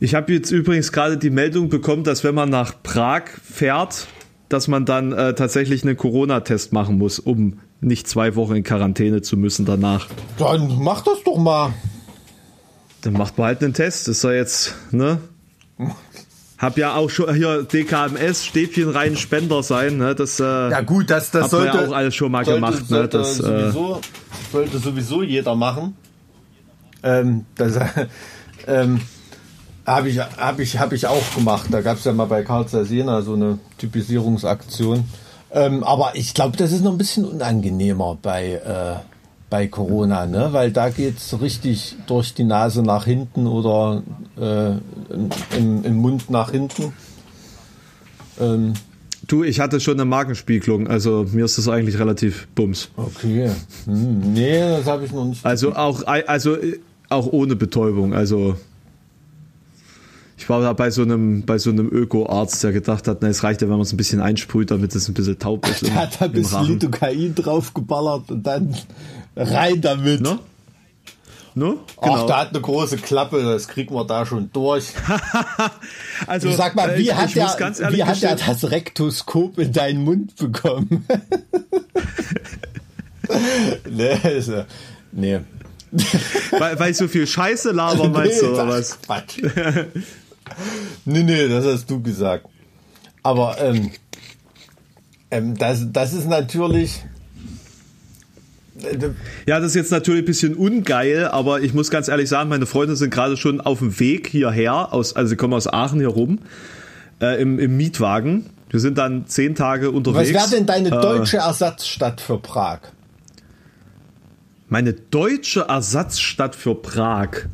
[0.00, 4.08] Ich habe jetzt übrigens gerade die Meldung bekommen, dass wenn man nach Prag fährt,
[4.48, 9.22] dass man dann äh, tatsächlich einen Corona-Test machen muss, um nicht zwei Wochen in Quarantäne
[9.22, 10.08] zu müssen danach.
[10.38, 11.72] Dann mach das doch mal.
[13.02, 14.08] Dann macht man halt einen Test.
[14.08, 15.18] Das soll jetzt, ne?
[16.62, 20.14] Hab ja auch schon hier DKMS, Stäbchen rein Spender sein, ne?
[20.14, 22.86] Das, äh, ja gut, das, das sollte ja auch alles schon mal sollte, gemacht.
[22.86, 23.22] Sollte, ne?
[23.24, 25.96] das, sowieso, äh, sollte sowieso jeder machen.
[27.02, 27.74] Ähm, das
[28.68, 29.00] ähm,
[29.84, 31.66] habe ich, hab ich, hab ich auch gemacht.
[31.68, 35.02] Da gab es ja mal bei Karl Sena so eine Typisierungsaktion.
[35.50, 39.11] Ähm, aber ich glaube, das ist noch ein bisschen unangenehmer bei, äh,
[39.52, 40.48] bei Corona, ne?
[40.52, 44.02] weil da geht es richtig durch die Nase nach hinten oder
[44.40, 44.70] äh,
[45.58, 46.94] im, im, Mund nach hinten.
[48.40, 48.72] Ähm,
[49.26, 52.88] du, ich hatte schon eine Magenspiegelung, also mir ist das eigentlich relativ bums.
[52.96, 53.50] Okay.
[53.84, 55.44] Hm, nee, das habe ich noch nicht.
[55.44, 56.56] Also auch, also
[57.10, 58.56] auch ohne Betäubung, also
[60.42, 63.44] ich war da bei so einem, bei so einem Öko-Arzt, der gedacht hat, na, es
[63.44, 65.86] reicht ja, wenn man es ein bisschen einsprüht, damit es ein bisschen taub ist.
[65.86, 68.76] Der hat da ein bisschen Lidocain draufgeballert und dann
[69.36, 70.20] rein damit.
[70.20, 70.40] No?
[71.54, 71.78] No?
[72.00, 72.14] Genau.
[72.16, 74.86] Ach, da hat eine große Klappe, das kriegen wir da schon durch.
[76.26, 80.02] also, du sag mal, wie äh, hat, der, wie hat der das Rektoskop in deinen
[80.02, 81.06] Mund bekommen?
[83.88, 84.64] nee, also,
[85.12, 85.38] nee.
[86.58, 89.00] weil, weil ich so viel Scheiße laber, meinst nee, du, oder was?
[89.02, 89.40] Quatsch.
[91.04, 92.46] Nee, nee, das hast du gesagt.
[93.22, 93.90] Aber ähm,
[95.30, 97.04] ähm, das, das ist natürlich.
[98.82, 99.10] Äh,
[99.46, 102.66] ja, das ist jetzt natürlich ein bisschen ungeil, aber ich muss ganz ehrlich sagen, meine
[102.66, 106.08] Freunde sind gerade schon auf dem Weg hierher, aus, also sie kommen aus Aachen hier
[106.08, 106.40] rum,
[107.20, 108.50] äh, im, im Mietwagen.
[108.68, 110.34] Wir sind dann zehn Tage unterwegs.
[110.34, 112.80] Was wäre denn deine äh, deutsche Ersatzstadt für Prag?
[114.68, 117.46] Meine deutsche Ersatzstadt für Prag.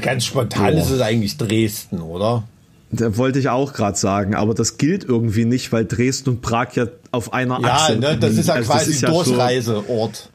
[0.00, 0.80] Ganz spontan Boah.
[0.80, 2.44] ist es eigentlich Dresden, oder?
[2.90, 6.74] Da wollte ich auch gerade sagen, aber das gilt irgendwie nicht, weil Dresden und Prag
[6.74, 7.94] ja auf einer ja, Achse.
[7.94, 10.30] Ja, ne, das ist ja also quasi ist Durchreiseort.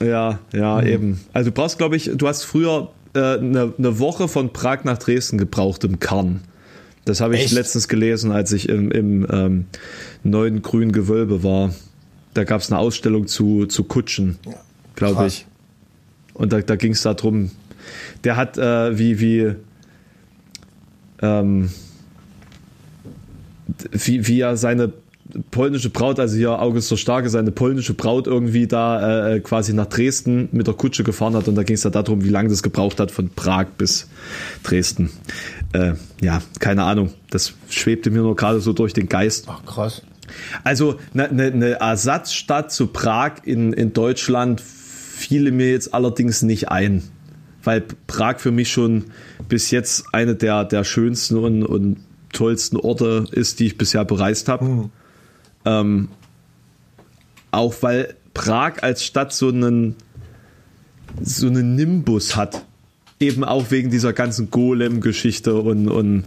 [0.00, 0.86] Ja, so, ja, ja, mhm.
[0.86, 1.20] eben.
[1.32, 4.98] Also du brauchst, glaube ich, du hast früher äh, eine, eine Woche von Prag nach
[4.98, 6.42] Dresden gebraucht im Kern.
[7.06, 7.52] Das habe ich Echt?
[7.52, 9.66] letztens gelesen, als ich im, im ähm,
[10.24, 11.74] neuen grünen Gewölbe war.
[12.34, 14.38] Da gab es eine Ausstellung zu, zu Kutschen,
[14.94, 15.46] glaube ich.
[16.34, 17.50] Und da, da ging es darum,
[18.24, 19.54] der hat äh, wie, wie,
[21.22, 21.70] ähm,
[23.92, 24.92] wie, wie er seine
[25.50, 29.86] polnische Braut, also hier August der Starke, seine polnische Braut irgendwie da äh, quasi nach
[29.86, 32.62] Dresden mit der Kutsche gefahren hat und da ging es ja darum, wie lange das
[32.62, 34.08] gebraucht hat von Prag bis
[34.62, 35.10] Dresden.
[35.72, 37.12] Äh, ja, keine Ahnung.
[37.30, 39.46] Das schwebte mir nur gerade so durch den Geist.
[39.48, 40.02] Ach, krass.
[40.64, 46.70] Also eine ne, ne Ersatzstadt zu Prag in, in Deutschland fiele mir jetzt allerdings nicht
[46.70, 47.02] ein
[47.64, 49.06] weil Prag für mich schon
[49.48, 51.96] bis jetzt eine der, der schönsten und, und
[52.32, 54.64] tollsten Orte ist, die ich bisher bereist habe.
[54.64, 54.90] Mhm.
[55.64, 56.08] Ähm,
[57.50, 59.96] auch weil Prag als Stadt so einen,
[61.20, 62.64] so einen Nimbus hat.
[63.20, 66.24] Eben auch wegen dieser ganzen Golem-Geschichte und, und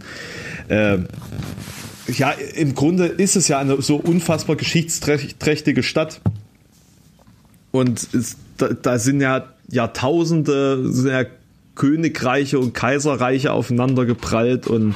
[0.68, 0.98] äh,
[2.08, 6.20] ja, im Grunde ist es ja eine so unfassbar geschichtsträchtige Stadt.
[7.70, 11.24] Und es, da, da sind ja Jahrtausende sind ja
[11.74, 14.94] Königreiche und Kaiserreiche aufeinander geprallt und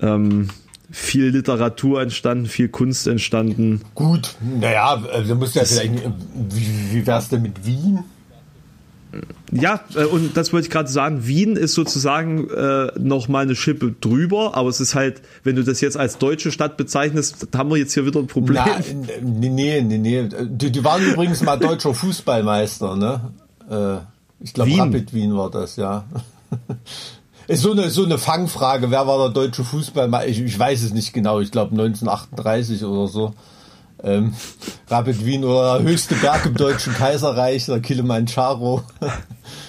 [0.00, 0.48] ähm,
[0.90, 3.82] viel Literatur entstanden, viel Kunst entstanden.
[3.94, 5.92] Gut, naja, also du musst ja vielleicht,
[6.50, 8.00] wie, wie wär's denn mit Wien?
[9.52, 11.26] Ja, äh, und das wollte ich gerade sagen.
[11.26, 15.62] Wien ist sozusagen äh, noch mal eine Schippe drüber, aber es ist halt, wenn du
[15.62, 18.62] das jetzt als deutsche Stadt bezeichnest, haben wir jetzt hier wieder ein Problem.
[18.64, 18.80] Na,
[19.22, 20.28] nee, nee, nee, nee.
[20.42, 23.20] Die, die waren übrigens mal deutscher Fußballmeister, ne?
[23.70, 23.98] Äh,
[24.40, 24.76] ich glaube.
[24.76, 26.04] Rapid Wien war das, ja.
[27.46, 28.90] Ist so eine, so eine Fangfrage.
[28.90, 30.28] Wer war der deutsche Fußballmeister?
[30.28, 31.40] Ich, ich weiß es nicht genau.
[31.40, 33.34] Ich glaube 1938 oder so.
[34.02, 34.34] Ähm,
[34.88, 38.82] Rapid Wien oder der höchste Berg im Deutschen Kaiserreich, der Kilimanjaro.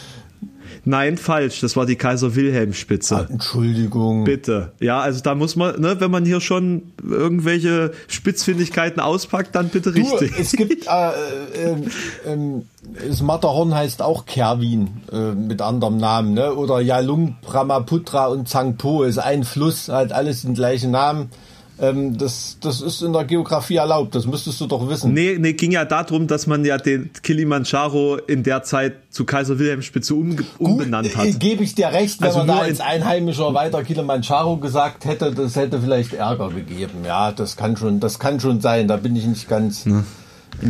[0.86, 1.62] Nein, falsch.
[1.62, 3.28] Das war die Kaiser Wilhelm Spitze.
[3.30, 4.24] Entschuldigung.
[4.24, 4.72] Bitte.
[4.80, 9.92] Ja, also da muss man, ne, wenn man hier schon irgendwelche Spitzfindigkeiten auspackt, dann bitte
[9.92, 10.40] Du, richtig.
[10.40, 11.12] es gibt, äh,
[11.56, 11.84] ähm,
[12.26, 12.70] ähm,
[13.08, 16.54] das Matterhorn heißt auch Kerwin äh, mit anderem Namen, ne?
[16.54, 21.30] Oder Yalung, Brahmaputra und Tsangpo ist ein Fluss, halt alles den gleichen Namen.
[21.78, 25.14] Ähm, das, das ist in der Geografie erlaubt, das müsstest du doch wissen.
[25.14, 29.60] Nee, nee, ging ja darum, dass man ja den Kilimanjaro in der Zeit zu Kaiser
[29.60, 31.26] Wilhelm Spitze um, umbenannt hat.
[31.26, 35.04] äh, Gebe ich dir recht, wenn Also man da als in- Einheimischer weiter Kilimanjaro gesagt
[35.04, 37.00] hätte, das hätte vielleicht Ärger gegeben.
[37.06, 38.88] Ja, das kann schon, das kann schon sein.
[38.88, 40.04] Da bin ich nicht ganz, bin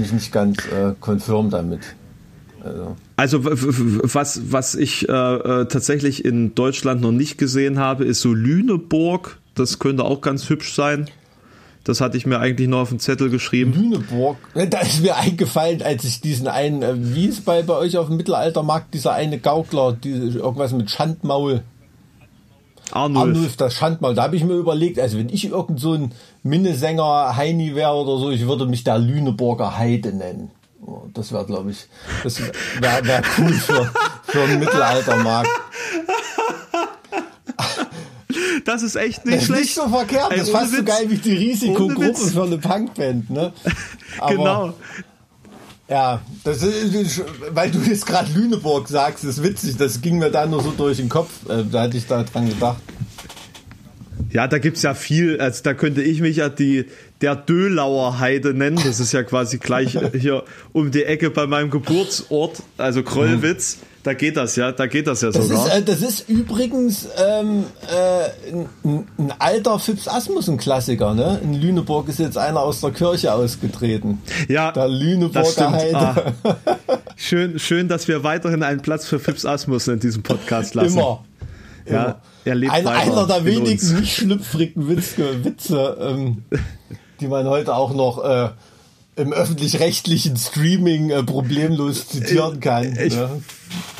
[0.01, 1.81] ich nicht ganz äh, konfirm damit.
[2.63, 2.95] Also.
[3.15, 8.33] Also was, was ich äh, äh, tatsächlich in Deutschland noch nicht gesehen habe, ist so
[8.33, 9.37] Lüneburg.
[9.55, 11.09] Das könnte auch ganz hübsch sein.
[11.85, 13.73] Das hatte ich mir eigentlich noch auf den Zettel geschrieben.
[13.73, 17.97] Lüneburg, da ist mir eingefallen, als ich diesen einen, äh, wie ist bei, bei euch
[17.97, 21.63] auf dem Mittelaltermarkt, dieser eine Gaukler, die, irgendwas mit Schandmaul.
[22.91, 23.21] Arnulf.
[23.21, 24.15] Arnulf, das Schandmaul.
[24.15, 28.17] Da habe ich mir überlegt, also wenn ich irgend so ein Minnesänger Heini wäre oder
[28.17, 30.49] so, ich würde mich da Lüneburger Heide nennen.
[30.81, 31.87] Oh, Das wäre, glaube ich,
[32.23, 33.91] das wäre wär cool für,
[34.23, 35.49] für einen Mittelaltermarkt.
[38.65, 39.61] Das ist echt nicht Das ist schlecht.
[39.63, 40.85] nicht so verkehrt, Ey, das ist fast so Witz.
[40.85, 43.53] geil wie die Risikogruppe für eine Punkband, ne?
[44.19, 44.73] Aber- Genau.
[45.87, 50.47] Ja, das ist, weil du jetzt gerade Lüneburg sagst, ist witzig, das ging mir da
[50.47, 52.81] nur so durch den Kopf, äh, da hatte ich da dran gedacht.
[54.31, 55.39] Ja, da gibt's ja viel.
[55.39, 56.85] Also da könnte ich mich ja die
[57.21, 58.79] der Dölauer Heide nennen.
[58.83, 63.77] Das ist ja quasi gleich hier um die Ecke bei meinem Geburtsort, also Krollwitz.
[64.05, 65.65] Da geht das ja, da geht das ja Das sogar.
[65.67, 68.53] ist, äh, das ist übrigens ähm, äh,
[68.87, 71.39] ein, ein alter Fips Asmussen-Klassiker, ne?
[71.43, 74.21] In Lüneburg ist jetzt einer aus der Kirche ausgetreten.
[74.47, 75.71] ja, Der Lüneburger stimmt.
[75.71, 75.95] Heide.
[75.97, 76.33] Ah,
[77.15, 80.99] schön, schön, dass wir weiterhin einen Platz für Fips Asmussen in diesem Podcast lassen.
[80.99, 81.25] Immer.
[81.87, 82.21] Ja, Immer.
[82.45, 86.43] er lebt Ein, einer der wenigen nicht schlüpfrigen Witze, Witze ähm,
[87.19, 88.49] die man heute auch noch äh,
[89.17, 92.97] im öffentlich-rechtlichen Streaming äh, problemlos zitieren kann.
[92.99, 93.41] ich- ne?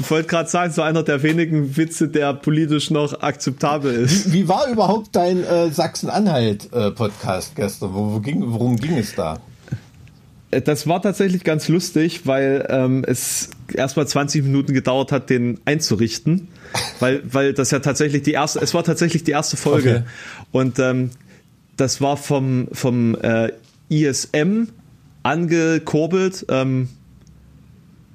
[0.09, 4.31] Wollte gerade sagen, so einer der wenigen Witze, der politisch noch akzeptabel ist.
[4.31, 7.93] Wie war überhaupt dein äh, Sachsen-Anhalt-Podcast gestern?
[7.93, 9.39] Wo, wo ging, worum ging es da?
[10.51, 15.59] Äh, Das war tatsächlich ganz lustig, weil ähm, es erstmal 20 Minuten gedauert hat, den
[15.65, 16.47] einzurichten,
[16.99, 20.03] weil, weil das ja tatsächlich die erste, es war tatsächlich die erste Folge Okay.
[20.51, 21.09] und ähm,
[21.77, 23.51] das war vom vom äh,
[23.89, 24.67] ISM
[25.25, 26.45] angekurbelt.
[26.49, 26.87] Ähm,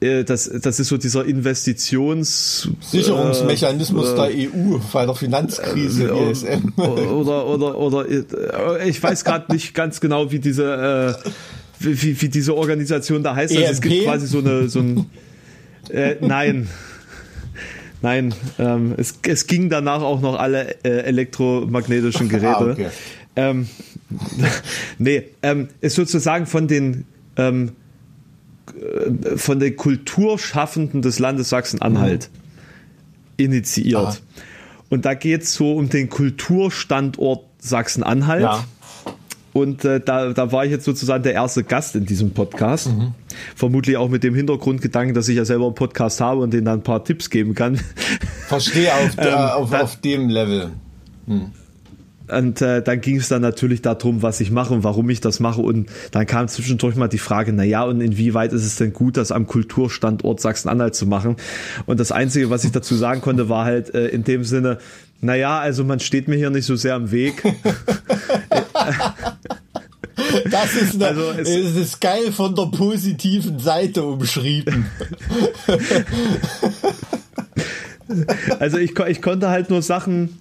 [0.01, 6.31] äh, das, das ist so dieser Investitions Sicherungsmechanismus äh, der EU bei der Finanzkrise äh,
[6.31, 6.73] ESM.
[6.77, 11.31] oder oder oder äh, ich weiß gerade nicht ganz genau, wie diese äh,
[11.81, 13.57] wie, wie, diese Organisation da heißt.
[13.57, 15.07] Also es gibt quasi so eine so ein
[15.91, 16.69] äh, nein.
[18.03, 22.47] Nein, ähm, es, es ging danach auch noch alle äh, elektromagnetischen Geräte.
[22.49, 22.87] Ah, okay.
[23.41, 23.69] Ähm,
[24.99, 27.05] nee, ähm, ist sozusagen von den
[27.37, 27.73] ähm,
[28.79, 32.31] äh, von den Kulturschaffenden des Landes Sachsen-Anhalt
[33.37, 33.97] initiiert.
[33.99, 34.17] Aha.
[34.91, 38.43] Und da geht es so um den Kulturstandort Sachsen-Anhalt.
[38.43, 38.65] Ja.
[39.53, 42.89] Und äh, da, da war ich jetzt sozusagen der erste Gast in diesem Podcast.
[42.89, 43.15] Mhm.
[43.57, 46.81] Vermutlich auch mit dem Hintergrundgedanken, dass ich ja selber einen Podcast habe und denen dann
[46.81, 47.81] ein paar Tipps geben kann.
[48.47, 50.71] Verstehe auf, äh, auf, da- auf dem Level.
[52.31, 55.41] Und äh, dann ging es dann natürlich darum, was ich mache und warum ich das
[55.41, 55.61] mache.
[55.61, 59.17] Und dann kam zwischendurch mal die Frage, na ja, und inwieweit ist es denn gut,
[59.17, 61.37] das am Kulturstandort Sachsen-Anhalt zu machen?
[61.87, 64.79] Und das Einzige, was ich dazu sagen konnte, war halt äh, in dem Sinne,
[65.21, 67.43] na ja, also man steht mir hier nicht so sehr im Weg.
[70.51, 74.87] Das ist, eine, Also es- es ist geil von der positiven Seite umschrieben.
[78.59, 80.41] Also ich, ich konnte halt nur Sachen,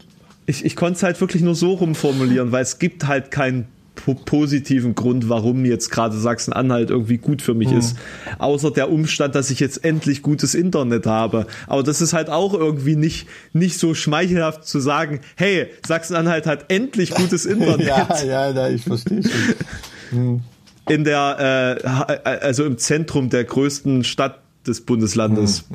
[0.50, 4.16] ich, ich konnte es halt wirklich nur so rumformulieren, weil es gibt halt keinen po
[4.16, 7.98] positiven Grund, warum jetzt gerade Sachsen-Anhalt irgendwie gut für mich ist.
[8.40, 11.46] Außer der Umstand, dass ich jetzt endlich gutes Internet habe.
[11.68, 16.72] Aber das ist halt auch irgendwie nicht, nicht so schmeichelhaft zu sagen, hey, Sachsen-Anhalt hat
[16.72, 17.88] endlich gutes Internet.
[17.88, 20.42] ja, ja, ja, ich verstehe schon.
[20.90, 25.66] In der, äh, also im Zentrum der größten Stadt des Bundeslandes.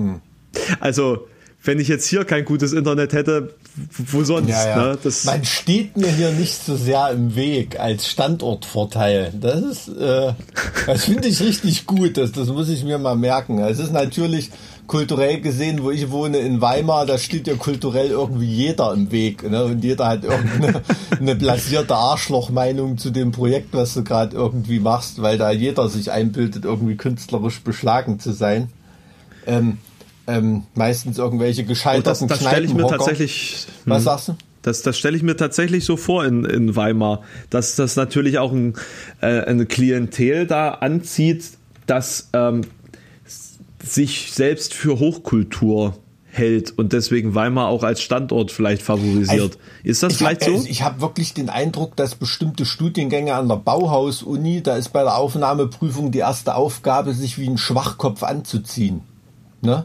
[0.81, 1.29] Also,
[1.65, 3.55] wenn ich jetzt hier kein gutes Internet hätte,
[3.97, 4.51] wo sonst?
[4.51, 4.77] Ja, ja.
[4.77, 4.99] Ne?
[5.03, 9.33] Das, Man steht mir hier nicht so sehr im Weg als Standortvorteil.
[9.41, 10.35] Das ist, äh,
[10.87, 12.19] das finde ich richtig gut.
[12.19, 13.59] Das, das muss ich mir mal merken.
[13.59, 14.51] Es ist natürlich
[14.87, 19.49] kulturell gesehen, wo ich wohne in Weimar, da steht ja kulturell irgendwie jeder im Weg.
[19.49, 19.65] Ne?
[19.65, 20.83] Und jeder hat irgendeine
[21.19, 26.11] eine blasierte Arschlochmeinung zu dem Projekt, was du gerade irgendwie machst, weil da jeder sich
[26.11, 28.69] einbildet, irgendwie künstlerisch beschlagen zu sein.
[29.47, 29.79] Ähm,
[30.27, 33.67] ähm, meistens irgendwelche gescheiterten das, das stelle ich mir tatsächlich.
[33.85, 34.05] Was hm.
[34.05, 34.37] sagst du?
[34.63, 38.51] Das, das stelle ich mir tatsächlich so vor in, in Weimar, dass das natürlich auch
[38.51, 38.75] ein,
[39.21, 41.51] äh, eine Klientel da anzieht,
[41.87, 42.63] das ähm,
[43.83, 45.99] sich selbst für Hochkultur
[46.35, 49.59] hält und deswegen Weimar auch als Standort vielleicht favorisiert.
[49.83, 50.55] Ist das ich vielleicht hab, so?
[50.57, 55.03] also Ich habe wirklich den Eindruck, dass bestimmte Studiengänge an der Bauhaus-Uni, da ist bei
[55.03, 59.03] der Aufnahmeprüfung die erste Aufgabe, sich wie ein Schwachkopf anzuziehen.
[59.61, 59.85] Ne?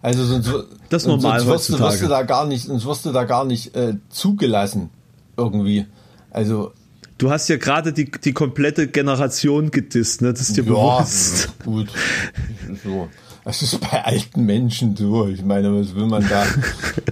[0.00, 0.46] Also sonst,
[0.88, 3.24] Das ist sonst normal wirst, du, wirst du da gar nicht, sonst wirst du da
[3.24, 4.90] gar nicht äh, zugelassen
[5.36, 5.86] irgendwie.
[6.30, 6.72] Also
[7.18, 10.32] Du hast ja gerade die, die komplette Generation gedisst, ne?
[10.32, 11.52] Das ist dir ja, bewusst.
[11.64, 11.88] gut.
[12.84, 13.08] So.
[13.44, 15.26] Das ist bei alten Menschen so.
[15.26, 16.44] Ich meine, was will man da?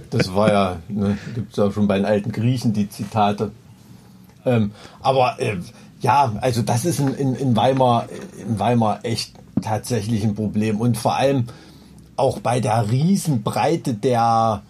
[0.09, 3.51] Das war ja, ne, gibt es ja schon bei den alten Griechen die Zitate.
[4.45, 4.71] Ähm,
[5.01, 5.57] aber äh,
[5.99, 8.07] ja, also das ist in, in, in Weimar,
[8.39, 10.79] in Weimar echt tatsächlich ein Problem.
[10.79, 11.47] Und vor allem
[12.17, 14.63] auch bei der Riesenbreite der,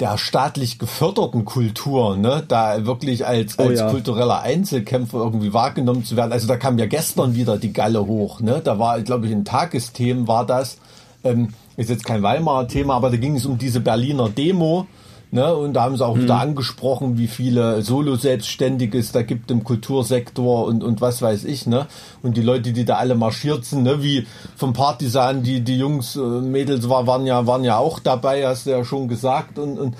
[0.00, 3.90] der staatlich geförderten Kultur, ne, da wirklich als, Oh als ja.
[3.90, 6.32] kultureller Einzelkämpfer irgendwie wahrgenommen zu werden.
[6.32, 8.60] Also da kam ja gestern wieder die Galle hoch, ne?
[8.62, 10.78] Da war, glaube ich, ein Tagesthemen war das.
[11.24, 14.86] Ähm, ist jetzt kein Weimarer Thema, aber da ging es um diese Berliner Demo.
[15.30, 16.22] Ne, und da haben sie auch Mhm.
[16.22, 21.66] wieder angesprochen, wie viele Solo-Selbstständige es da gibt im Kultursektor und, und was weiß ich,
[21.66, 21.86] ne?
[22.22, 24.26] Und die Leute, die da alle marschiert sind, ne, wie
[24.56, 28.64] vom Partisan, die, die Jungs, äh, Mädels war, waren ja, waren ja auch dabei, hast
[28.64, 29.96] du ja schon gesagt und, und,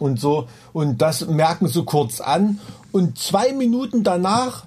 [0.00, 0.48] und so.
[0.72, 2.58] Und das merken sie kurz an.
[2.90, 4.64] Und zwei Minuten danach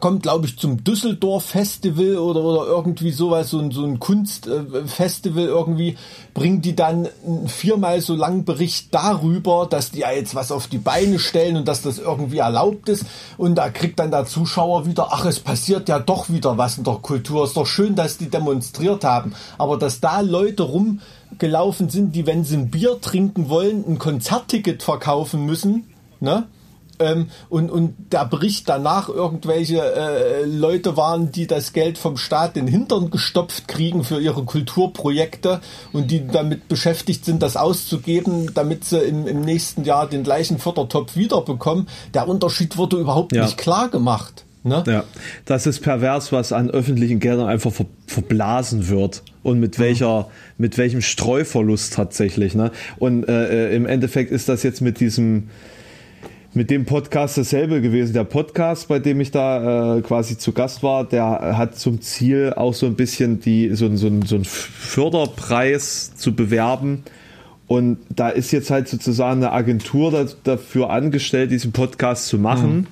[0.00, 5.44] kommt, glaube ich, zum Düsseldorf Festival oder, oder irgendwie sowas, so ein, so ein Kunstfestival
[5.44, 5.96] irgendwie,
[6.34, 7.08] bringen die dann
[7.46, 11.68] viermal so langen Bericht darüber, dass die ja jetzt was auf die Beine stellen und
[11.68, 13.04] dass das irgendwie erlaubt ist.
[13.36, 16.84] Und da kriegt dann der Zuschauer wieder, ach, es passiert ja doch wieder was in
[16.84, 17.44] der Kultur.
[17.44, 19.34] Ist doch schön, dass die demonstriert haben.
[19.58, 24.82] Aber dass da Leute rumgelaufen sind, die, wenn sie ein Bier trinken wollen, ein Konzertticket
[24.82, 25.84] verkaufen müssen,
[26.20, 26.46] ne?
[27.02, 32.56] Ähm, und, und der Bericht danach irgendwelche äh, Leute waren, die das Geld vom Staat
[32.56, 35.60] den Hintern gestopft kriegen für ihre Kulturprojekte
[35.92, 40.58] und die damit beschäftigt sind, das auszugeben, damit sie im, im nächsten Jahr den gleichen
[40.58, 41.88] Fördertopf wiederbekommen.
[42.14, 43.44] Der Unterschied wurde überhaupt Ja.
[43.44, 44.44] nicht klar gemacht.
[44.64, 44.84] Ne?
[44.86, 45.02] Ja,
[45.44, 50.28] das ist pervers, was an öffentlichen Geldern einfach ver verblasen wird und mit welcher,
[50.58, 52.54] mit welchem Streuverlust tatsächlich.
[52.54, 52.70] Ne?
[52.98, 55.48] Und äh, äh, im Endeffekt ist das jetzt mit diesem,
[56.54, 58.12] mit dem Podcast dasselbe gewesen.
[58.12, 62.52] Der Podcast, bei dem ich da äh, quasi zu Gast war, der hat zum Ziel
[62.54, 67.04] auch so ein bisschen die, so, so, so einen Förderpreis zu bewerben.
[67.68, 72.86] Und da ist jetzt halt sozusagen eine Agentur da, dafür angestellt, diesen Podcast zu machen.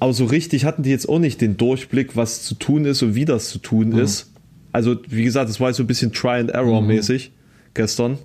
[0.00, 3.14] Aber so richtig hatten die jetzt auch nicht den Durchblick, was zu tun ist und
[3.14, 4.32] wie das zu tun ist.
[4.72, 7.32] Also, wie gesagt, das war so ein bisschen Try and Error mäßig
[7.74, 8.18] gestern.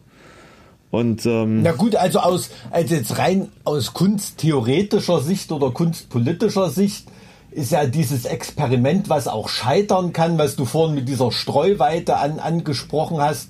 [0.93, 7.07] Und ähm, Na gut, also aus, also jetzt rein aus kunsttheoretischer Sicht oder kunstpolitischer Sicht
[7.49, 12.37] ist ja dieses Experiment, was auch scheitern kann, was du vorhin mit dieser Streuweite an,
[12.37, 13.49] angesprochen hast,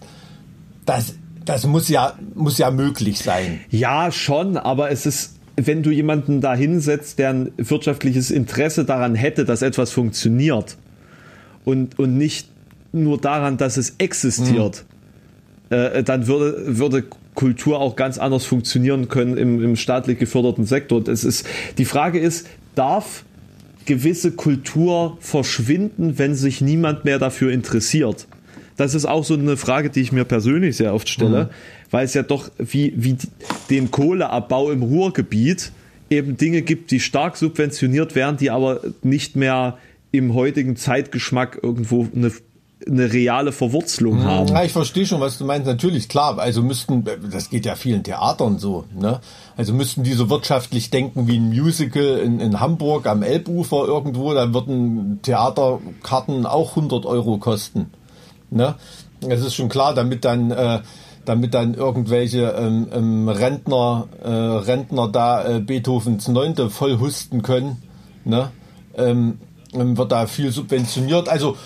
[0.86, 3.60] das, das muss ja, muss ja möglich sein.
[3.70, 9.16] ja, schon, aber es ist, wenn du jemanden da hinsetzt, der ein wirtschaftliches Interesse daran
[9.16, 10.78] hätte, dass etwas funktioniert
[11.66, 12.48] und, und nicht
[12.94, 14.86] nur daran, dass es existiert,
[15.72, 17.04] äh, dann würde, würde
[17.36, 21.04] Kultur auch ganz anders funktionieren können im, im staatlich geförderten Sektor.
[21.04, 21.46] Das ist,
[21.78, 23.24] die Frage ist, darf
[23.86, 28.28] gewisse Kultur verschwinden, wenn sich niemand mehr dafür interessiert?
[28.78, 31.50] Das ist auch so eine Frage, die ich mir persönlich sehr oft stelle,
[31.92, 33.18] weil es ja doch wie, wie
[33.70, 35.72] den Kohleabbau im Ruhrgebiet
[36.10, 39.78] eben Dinge gibt, die stark subventioniert werden, die aber nicht mehr
[40.12, 42.32] im heutigen Zeitgeschmack irgendwo eine,
[42.88, 44.48] eine reale Verwurzelung haben.
[44.48, 45.68] Ja, ich verstehe schon, was du meinst.
[45.68, 46.38] Natürlich, klar.
[46.38, 49.20] Also müssten, das geht ja vielen Theatern so, ne?
[49.56, 54.34] Also müssten die so wirtschaftlich denken wie ein Musical in, in Hamburg am Elbufer irgendwo,
[54.34, 57.92] dann würden Theaterkarten auch 100 Euro kosten,
[58.50, 58.76] ne?
[59.22, 60.80] Das ist schon klar, damit dann, äh,
[61.24, 67.82] damit dann irgendwelche ähm, ähm, Rentner, äh, Rentner da äh, Beethovens Neunte voll husten können,
[68.26, 68.52] ne?
[68.98, 69.40] Ähm,
[69.74, 71.30] ähm, wird da viel subventioniert.
[71.30, 71.58] Also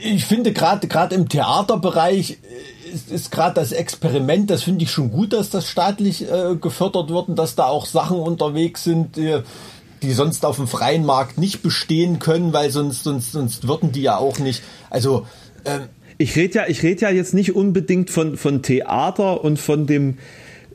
[0.00, 2.38] ich finde gerade gerade im Theaterbereich
[2.92, 7.10] ist, ist gerade das Experiment, das finde ich schon gut, dass das staatlich äh, gefördert
[7.10, 9.40] wird und dass da auch Sachen unterwegs sind, die,
[10.02, 14.02] die sonst auf dem freien Markt nicht bestehen können, weil sonst, sonst, sonst würden die
[14.02, 14.62] ja auch nicht.
[14.90, 15.26] Also
[15.64, 15.82] ähm,
[16.16, 20.18] ich rede ja, ich rede ja jetzt nicht unbedingt von, von Theater und von dem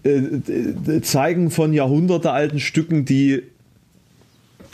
[0.04, 3.44] äh, Zeigen von jahrhundertealten Stücken, die,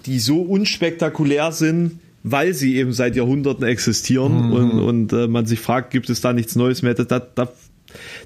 [0.05, 4.53] die so unspektakulär sind, weil sie eben seit Jahrhunderten existieren mhm.
[4.53, 6.93] und, und äh, man sich fragt, gibt es da nichts Neues mehr?
[6.93, 7.49] Da, da,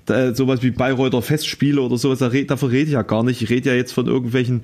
[0.06, 3.42] da, sowas wie Bayreuther Festspiele oder sowas, da, davon rede ich ja gar nicht.
[3.42, 4.64] Ich rede ja jetzt von irgendwelchen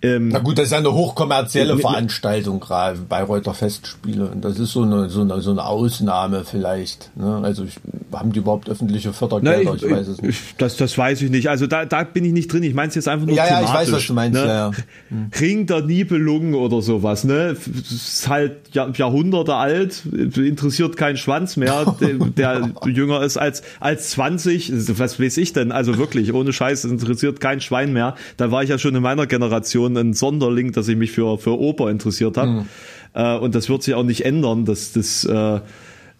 [0.00, 4.26] ähm, Na gut, das ist ja eine hochkommerzielle äh, Veranstaltung gerade, Bayreuther Festspiele.
[4.26, 7.10] Und das ist so eine, so eine, so eine Ausnahme vielleicht.
[7.16, 7.40] Ne?
[7.42, 7.80] Also ich,
[8.12, 9.60] haben die überhaupt öffentliche Fördergelder?
[9.64, 10.40] Na, ich, ich, weiß es nicht.
[10.58, 11.50] Das, das weiß ich nicht.
[11.50, 12.62] Also da, da bin ich nicht drin.
[12.62, 14.34] Ich meine es jetzt einfach nur Ja, ja, ich weiß, was du meinst.
[14.34, 14.46] Ne?
[14.46, 14.70] Ja, ja.
[15.08, 15.30] Hm.
[15.40, 17.24] Ring der Nibelungen oder sowas.
[17.24, 17.56] Ne?
[17.90, 24.96] Ist halt Jahrhunderte alt, interessiert keinen Schwanz mehr, der, der jünger ist als, als 20.
[24.96, 25.72] Was weiß ich denn?
[25.72, 28.14] Also wirklich, ohne Scheiß, interessiert kein Schwein mehr.
[28.36, 31.58] Da war ich ja schon in meiner Generation ein Sonderling, dass ich mich für, für
[31.58, 32.50] Oper interessiert habe.
[32.50, 32.66] Mhm.
[33.14, 35.60] Äh, und das wird sich auch nicht ändern, dass das, äh,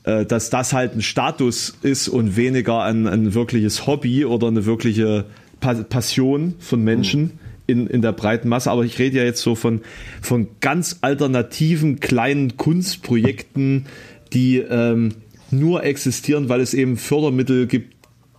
[0.05, 4.67] äh, dass das halt ein Status ist und weniger ein, ein wirkliches Hobby oder eine
[4.67, 5.25] wirkliche
[5.61, 7.23] pa Passion von Menschen.
[7.23, 7.31] Mhm.
[7.71, 9.83] In, in der breiten Masse, aber ich rede ja jetzt so von,
[10.23, 13.85] von ganz alternativen kleinen Kunstprojekten,
[14.33, 15.17] die ähm,
[15.51, 17.95] nur existieren, weil es eben Fördermittel gibt,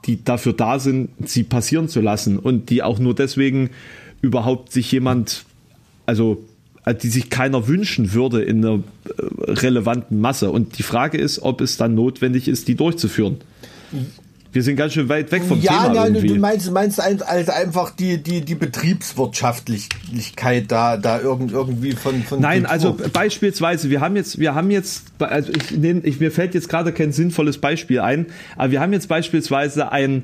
[0.05, 3.69] die dafür da sind, sie passieren zu lassen und die auch nur deswegen
[4.21, 5.45] überhaupt sich jemand,
[6.05, 6.43] also
[6.85, 10.51] äh, die sich keiner wünschen würde in einer äh, relevanten Masse.
[10.51, 13.37] Und die Frage ist, ob es dann notwendig ist, die durchzuführen.
[14.51, 15.93] Wir sind ganz schön weit weg vom ja, Thema.
[15.93, 16.25] Ja, irgendwie.
[16.27, 22.65] du meinst, meinst also einfach die, die, die Betriebswirtschaftlichkeit da, da irgendwie von, von Nein,
[22.65, 26.93] also beispielsweise, wir haben jetzt, wir haben jetzt, also ich, ich, mir fällt jetzt gerade
[26.93, 30.23] kein sinnvolles Beispiel ein, aber wir haben jetzt beispielsweise ein,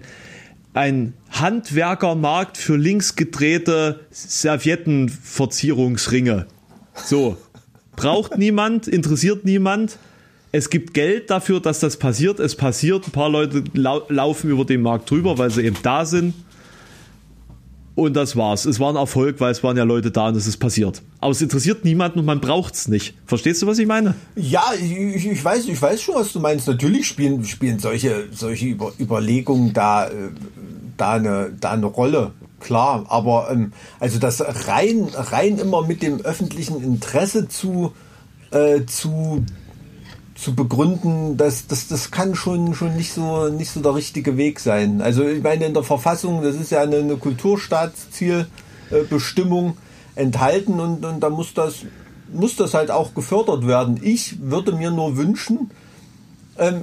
[0.76, 6.46] ein Handwerkermarkt für links gedrehte Serviettenverzierungsringe.
[6.94, 7.38] So.
[7.96, 9.98] Braucht niemand, interessiert niemand.
[10.52, 12.42] Es gibt Geld dafür, dass das passiert.
[12.42, 13.08] Es passiert.
[13.08, 16.34] Ein paar Leute lau laufen über den Markt drüber, weil sie eben da sind.
[17.96, 18.66] Und das war's.
[18.66, 21.02] Es war ein Erfolg, weil es waren ja Leute da und es ist passiert.
[21.22, 23.16] Aber es interessiert niemanden und man braucht's nicht.
[23.26, 24.16] Verstehst du, was ich meine?
[24.36, 26.68] Ja, ich, ich weiß, ich weiß schon, was du meinst.
[26.68, 30.12] Natürlich spielen, spielen solche, solche Über Überlegungen da, äh,
[30.98, 32.32] da eine, da eine Rolle.
[32.60, 37.94] Klar, aber ähm, also das rein, rein immer mit dem öffentlichen Interesse zu,
[38.52, 39.46] äh, zu
[40.36, 44.60] zu begründen, dass das, das kann schon, schon nicht so, nicht so der richtige Weg
[44.60, 45.02] sein.
[45.02, 49.78] Also ich meine, in der Verfassung, das ist ja eine, eine Kulturstaatszielbestimmung
[50.16, 51.86] enthalten und, und da muss das,
[52.34, 53.98] muss das halt auch gefördert werden.
[54.02, 55.72] Ich würde mir nur wünschen,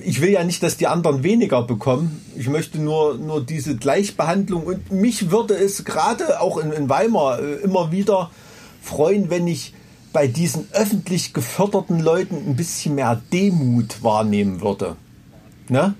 [0.02, 2.22] ich will ja nicht, dass die anderen weniger bekommen.
[2.36, 7.40] Ich möchte nur, nur diese Gleichbehandlung und mich würde es gerade auch in, in Weimar
[7.40, 8.30] äh, immer wieder
[8.82, 9.72] freuen, wenn ich
[10.12, 14.96] bei diesen öffentlich geförderten Leuten ein bisschen mehr Demut wahrnehmen würde.
[15.68, 15.94] Ne?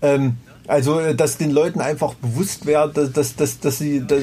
[0.00, 0.36] Ähm,
[0.68, 4.22] also, äh, dass den Leuten einfach bewusst wäre, dass, dass, dass, dass sie, dass,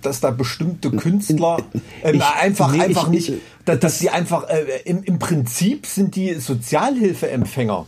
[0.00, 1.58] dass da bestimmte Künstler
[2.02, 5.86] ähm, ich, einfach, nee, einfach ich, nicht, dass, dass sie einfach, äh, im, im Prinzip
[5.86, 7.86] sind die Sozialhilfeempfänger.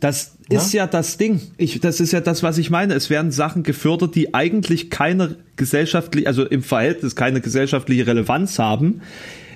[0.00, 1.40] Das ist ja, ja das Ding.
[1.56, 2.94] Ich, das ist ja das, was ich meine.
[2.94, 9.00] Es werden Sachen gefördert, die eigentlich keine gesellschaftliche, also im Verhältnis keine gesellschaftliche Relevanz haben,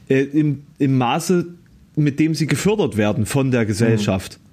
[0.09, 1.47] äh, im, im Maße,
[1.97, 4.39] mit dem sie gefördert werden von der Gesellschaft.
[4.39, 4.50] Mhm.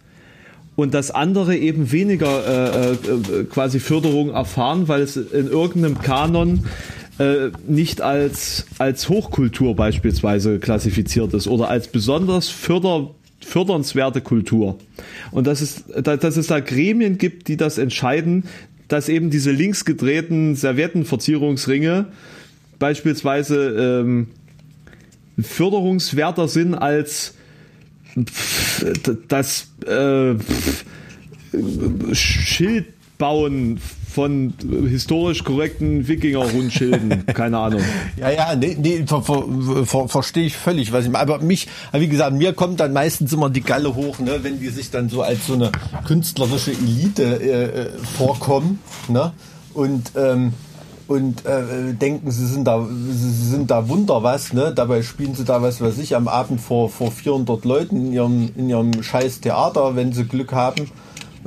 [0.78, 6.66] Und das andere eben weniger äh, äh, quasi Förderung erfahren, weil es in irgendeinem Kanon
[7.18, 13.10] äh, nicht als, als Hochkultur beispielsweise klassifiziert ist oder als besonders förder,
[13.40, 14.78] fördernswerte Kultur.
[15.32, 18.44] Und dass es, dass es da Gremien gibt, die das entscheiden,
[18.88, 22.06] dass eben diese links gedrehten Serviettenverzierungsringe
[22.78, 24.28] beispielsweise ähm,
[25.42, 27.34] förderungswerter sind als
[29.28, 30.36] das äh,
[32.14, 32.86] Schild
[33.18, 33.80] bauen
[34.18, 34.54] von
[34.90, 37.26] historisch korrekten Wikinger-Rundschilden.
[37.34, 37.82] Keine Ahnung.
[38.18, 39.44] Ja, ja, nee, nee ver, ver,
[39.86, 41.22] ver, verstehe ich völlig, was ich meine.
[41.22, 44.70] Aber mich, wie gesagt, mir kommt dann meistens immer die Galle hoch, ne, wenn die
[44.70, 45.72] sich dann so als so eine
[46.08, 49.34] künstlerische Elite äh, äh vorkommen, ne?
[49.76, 50.54] Und ähm,
[51.08, 54.74] und äh, denken, sie sind da, sie sind da Wunder was, ne?
[54.74, 58.50] Dabei spielen sie da was weiß ich am Abend vor vor 400 Leuten in ihrem
[58.56, 60.90] in ihrem Scheiß Theater, wenn sie Glück haben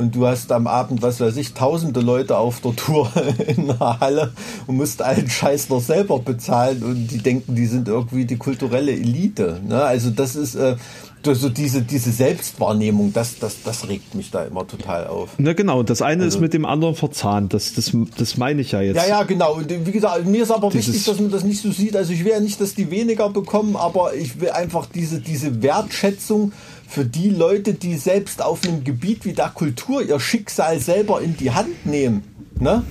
[0.00, 3.12] und du hast am Abend, was weiß ich, tausende Leute auf der Tour
[3.46, 4.32] in der Halle
[4.66, 8.92] und musst allen Scheiß noch selber bezahlen und die denken, die sind irgendwie die kulturelle
[8.92, 9.60] Elite.
[9.66, 9.82] Ne?
[9.82, 10.76] Also das ist, äh,
[11.24, 15.30] so diese, diese Selbstwahrnehmung, das, das, das regt mich da immer total auf.
[15.38, 17.52] Na genau, das eine also, ist mit dem anderen verzahnt.
[17.52, 18.96] Das, das, das meine ich ja jetzt.
[18.96, 19.54] Ja, ja, genau.
[19.54, 21.96] Und wie gesagt, mir ist aber Dieses wichtig, dass man das nicht so sieht.
[21.96, 25.62] Also ich will ja nicht, dass die weniger bekommen, aber ich will einfach diese, diese
[25.62, 26.52] Wertschätzung
[26.88, 31.36] für die Leute, die selbst auf einem Gebiet wie der Kultur ihr Schicksal selber in
[31.36, 32.24] die Hand nehmen.
[32.58, 32.82] Ne?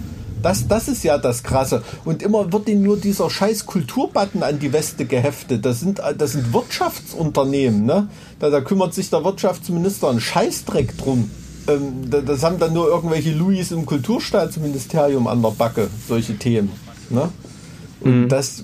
[0.41, 1.83] Das, das ist ja das Krasse.
[2.05, 5.65] Und immer wird ihnen nur dieser scheiß Kulturbutton an die Weste geheftet.
[5.65, 8.07] Das sind, das sind Wirtschaftsunternehmen, ne?
[8.39, 11.29] Da, da kümmert sich der Wirtschaftsminister einen Scheißdreck drum.
[11.67, 16.71] Ähm, das haben dann nur irgendwelche Louis im Kulturstaatsministerium an der Backe, solche Themen.
[17.09, 17.29] Ne?
[18.01, 18.29] Und mhm.
[18.29, 18.63] das,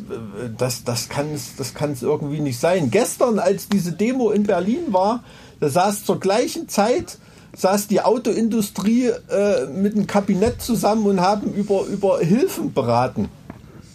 [0.57, 2.89] das, das kann es das kann's irgendwie nicht sein.
[2.89, 5.23] Gestern, als diese Demo in Berlin war,
[5.59, 7.17] da saß zur gleichen Zeit
[7.55, 13.29] saß die Autoindustrie äh, mit dem Kabinett zusammen und haben über, über Hilfen beraten.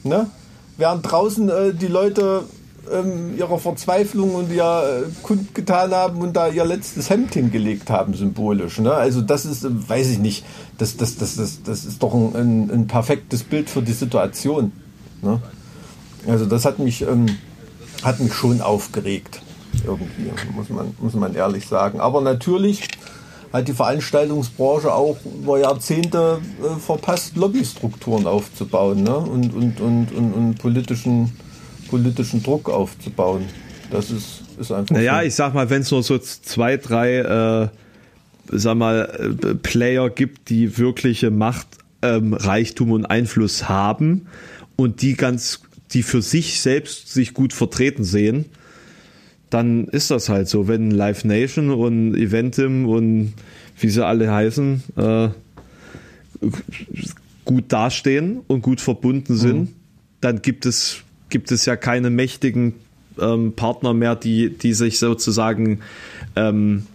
[0.02, 0.26] Ne?
[0.76, 2.44] Während draußen äh, die Leute
[2.90, 8.14] ähm, ihrer Verzweiflung und ihr äh, kundgetan haben und da ihr letztes Hemd hingelegt haben,
[8.14, 8.78] symbolisch.
[8.78, 8.92] Ne?
[8.92, 10.44] Also das ist, äh, weiß ich nicht,
[10.78, 14.72] das, das, das, das, das ist doch ein, ein, ein perfektes Bild für die Situation.
[15.20, 15.40] Ne?
[16.26, 17.26] Also das hat mich, ähm,
[18.02, 19.42] hat mich schon aufgeregt.
[19.84, 22.00] Irgendwie, muss man, muss man ehrlich sagen.
[22.00, 22.88] Aber natürlich
[23.52, 29.16] hat die Veranstaltungsbranche auch über Jahrzehnte äh, verpasst, Lobbystrukturen aufzubauen ne?
[29.16, 31.32] und, und, und, und, und politischen,
[31.88, 33.46] politischen Druck aufzubauen.
[33.90, 34.94] Das ist, ist einfach.
[34.94, 35.26] Naja, so.
[35.26, 37.68] ich sag mal, wenn es nur so zwei, drei äh,
[38.52, 41.66] sag mal, äh, Player gibt, die wirkliche Macht,
[42.02, 44.26] ähm, Reichtum und Einfluss haben
[44.76, 45.60] und die ganz,
[45.92, 48.46] die für sich selbst sich gut vertreten sehen,
[49.50, 50.68] dann ist das halt so.
[50.68, 53.34] Wenn Live Nation und Eventim und
[53.78, 55.28] wie sie alle heißen, äh,
[57.44, 59.74] gut dastehen und gut verbunden sind, mhm.
[60.20, 60.98] dann gibt es,
[61.28, 62.74] gibt es ja keine mächtigen
[63.20, 65.80] ähm, Partner mehr, die, die sich sozusagen
[66.36, 66.86] ähm,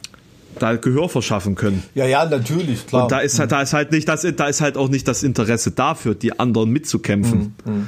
[0.60, 1.84] da Gehör verschaffen können.
[1.94, 3.04] Ja, ja, natürlich, klar.
[3.04, 5.24] Und da ist, halt, da ist halt nicht das, da ist halt auch nicht das
[5.24, 7.54] Interesse dafür, die anderen mitzukämpfen.
[7.66, 7.88] Mhm.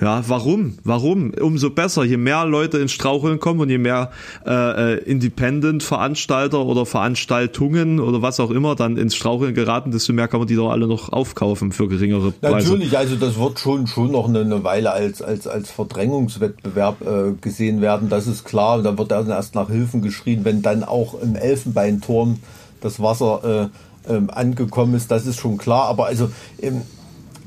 [0.00, 0.78] Ja, warum?
[0.84, 1.32] Warum?
[1.40, 4.12] Umso besser, je mehr Leute ins Straucheln kommen und je mehr
[4.46, 10.28] äh, äh, Independent-Veranstalter oder Veranstaltungen oder was auch immer dann ins Straucheln geraten, desto mehr
[10.28, 12.68] kann man die doch alle noch aufkaufen für geringere Preise.
[12.68, 17.80] Natürlich, also das wird schon schon noch eine, Weile als als als Verdrängungswettbewerb äh, gesehen
[17.80, 18.08] werden.
[18.08, 18.80] Das ist klar.
[18.82, 22.38] Da wird dann erst nach Hilfen geschrien, wenn dann auch im Elfenbeinturm
[22.80, 23.70] das Wasser
[24.06, 25.10] äh, äh, angekommen ist.
[25.10, 25.86] Das ist schon klar.
[25.86, 26.30] Aber also
[26.62, 26.82] ähm,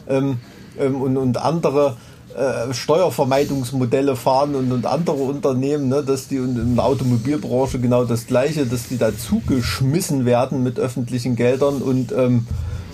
[0.08, 0.38] ähm,
[0.78, 1.96] ähm, und, und andere
[2.34, 8.04] äh, Steuervermeidungsmodelle fahren und, und andere Unternehmen, ne, dass die und in der Automobilbranche genau
[8.04, 12.46] das gleiche, dass die dazu geschmissen werden mit öffentlichen Geldern und ähm,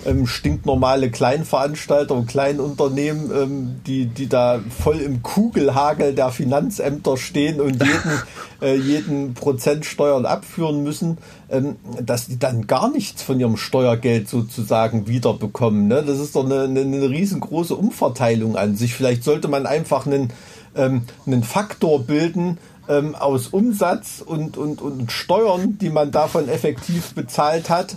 [0.05, 7.59] ähm, stinknormale Kleinveranstalter und Kleinunternehmen, ähm, die, die da voll im Kugelhagel der Finanzämter stehen
[7.59, 8.21] und jeden,
[8.61, 11.17] äh, jeden Prozent Steuern abführen müssen,
[11.49, 15.87] ähm, dass die dann gar nichts von ihrem Steuergeld sozusagen wiederbekommen.
[15.87, 16.03] Ne?
[16.03, 18.93] Das ist doch eine, eine, eine riesengroße Umverteilung an sich.
[18.93, 20.31] Vielleicht sollte man einfach einen,
[20.75, 22.57] ähm, einen Faktor bilden,
[22.89, 27.95] ähm, aus Umsatz und, und, und Steuern, die man davon effektiv bezahlt hat,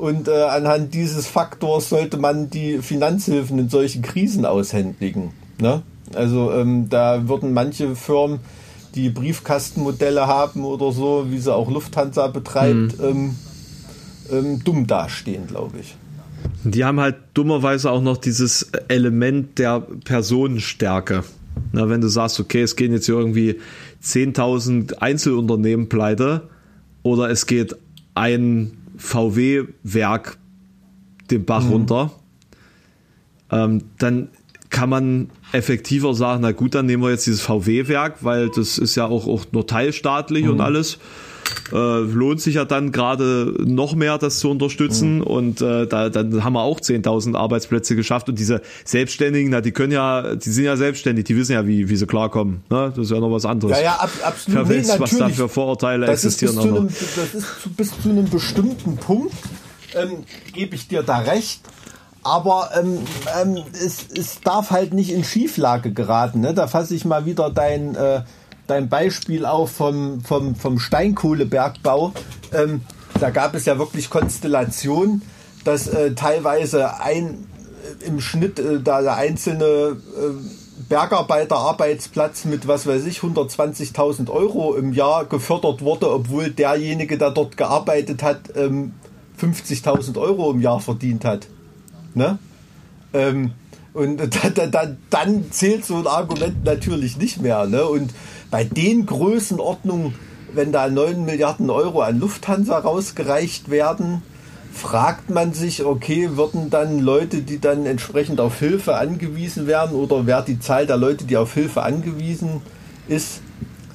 [0.00, 5.32] und äh, anhand dieses Faktors sollte man die Finanzhilfen in solchen Krisen aushändigen.
[5.60, 5.82] Ne?
[6.14, 8.40] Also ähm, da würden manche Firmen,
[8.94, 13.04] die Briefkastenmodelle haben oder so, wie sie auch Lufthansa betreibt, mhm.
[13.04, 13.36] ähm,
[14.32, 15.94] ähm, dumm dastehen, glaube ich.
[16.64, 21.24] Die haben halt dummerweise auch noch dieses Element der Personenstärke.
[21.72, 23.60] Na, wenn du sagst, okay, es gehen jetzt hier irgendwie
[24.02, 26.48] 10.000 Einzelunternehmen pleite
[27.02, 27.76] oder es geht
[28.14, 30.38] ein VW-Werk
[31.30, 31.70] den Bach mhm.
[31.70, 32.12] runter,
[33.50, 34.28] ähm, dann
[34.68, 38.94] kann man effektiver sagen, na gut, dann nehmen wir jetzt dieses VW-Werk, weil das ist
[38.94, 40.52] ja auch, auch nur teilstaatlich mhm.
[40.52, 40.98] und alles
[41.72, 45.16] äh, lohnt sich ja dann gerade noch mehr, das zu unterstützen.
[45.16, 45.22] Mhm.
[45.22, 48.28] Und äh, da, dann haben wir auch 10.000 Arbeitsplätze geschafft.
[48.28, 51.88] Und diese Selbstständigen, na, die können ja, die sind ja selbstständig, die wissen ja, wie,
[51.88, 52.62] wie sie klarkommen.
[52.70, 52.92] Ne?
[52.94, 53.76] Das ist ja noch was anderes.
[53.78, 54.68] Ja, ja, ab, absolut.
[54.68, 56.58] Wer weiß, was da für Vorurteile das existieren.
[56.58, 59.34] Ist einem, das ist zu, bis zu einem bestimmten Punkt,
[59.94, 61.60] ähm, gebe ich dir da recht.
[62.22, 62.98] Aber ähm,
[63.40, 66.40] ähm, es, es darf halt nicht in Schieflage geraten.
[66.40, 66.52] Ne?
[66.52, 68.22] Da fasse ich mal wieder dein äh,
[68.70, 72.12] dein Beispiel auch vom, vom, vom Steinkohlebergbau.
[72.52, 72.82] Ähm,
[73.18, 75.22] da gab es ja wirklich Konstellationen,
[75.64, 77.46] dass äh, teilweise ein
[78.02, 79.96] äh, im Schnitt äh, da der einzelne äh,
[80.88, 87.56] Bergarbeiterarbeitsplatz mit, was weiß ich, 120.000 Euro im Jahr gefördert wurde, obwohl derjenige, der dort
[87.56, 88.92] gearbeitet hat, ähm,
[89.40, 91.46] 50.000 Euro im Jahr verdient hat.
[92.14, 92.38] Ne?
[93.12, 93.52] Ähm,
[93.92, 97.66] und da, da, da, dann zählt so ein Argument natürlich nicht mehr.
[97.66, 97.84] Ne?
[97.84, 98.12] Und
[98.50, 100.14] bei den Größenordnungen,
[100.52, 104.22] wenn da 9 Milliarden Euro an Lufthansa rausgereicht werden,
[104.72, 110.26] fragt man sich, okay, würden dann Leute, die dann entsprechend auf Hilfe angewiesen werden oder
[110.26, 112.62] wird die Zahl der Leute, die auf Hilfe angewiesen
[113.08, 113.40] ist,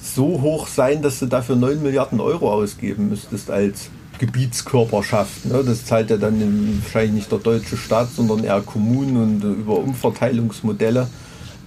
[0.02, 3.90] so hoch sein, dass du dafür 9 Milliarden Euro ausgeben müsstest als
[4.20, 5.46] Gebietskörperschaft.
[5.46, 5.64] Ne?
[5.66, 11.08] Das zahlt ja dann wahrscheinlich nicht der deutsche Staat, sondern eher Kommunen und über Umverteilungsmodelle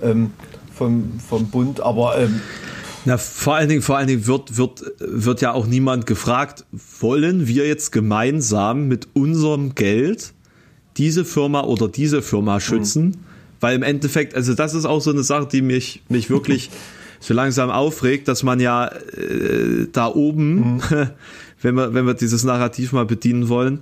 [0.03, 0.33] ähm,
[0.75, 1.81] vom, vom Bund.
[1.81, 2.41] Aber ähm,
[3.09, 6.67] na, vor allen Dingen, vor allen Dingen wird, wird, wird ja auch niemand gefragt,
[7.01, 10.35] wollen wir jetzt gemeinsam mit unserem Geld
[10.99, 13.05] diese Firma oder diese Firma schützen?
[13.05, 13.15] Mhm.
[13.61, 16.69] Weil im Endeffekt, also das ist auch so eine Sache, die mich, mich wirklich
[17.21, 20.83] so langsam aufregt, dass man ja äh, da oben, mhm.
[21.63, 23.81] wenn wir, wenn wir dieses Narrativ mal bedienen wollen,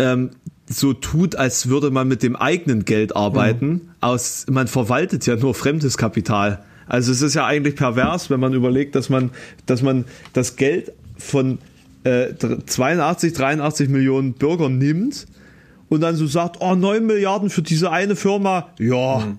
[0.00, 0.30] ähm,
[0.68, 3.68] so tut, als würde man mit dem eigenen Geld arbeiten.
[3.68, 3.80] Mhm.
[4.00, 6.64] Aus, man verwaltet ja nur fremdes Kapital.
[6.86, 9.30] Also es ist ja eigentlich pervers, wenn man überlegt, dass man,
[9.66, 11.58] dass man das Geld von
[12.04, 12.34] äh,
[12.66, 15.26] 82, 83 Millionen Bürgern nimmt
[15.88, 19.38] und dann so sagt, oh, 9 Milliarden für diese eine Firma, ja, mhm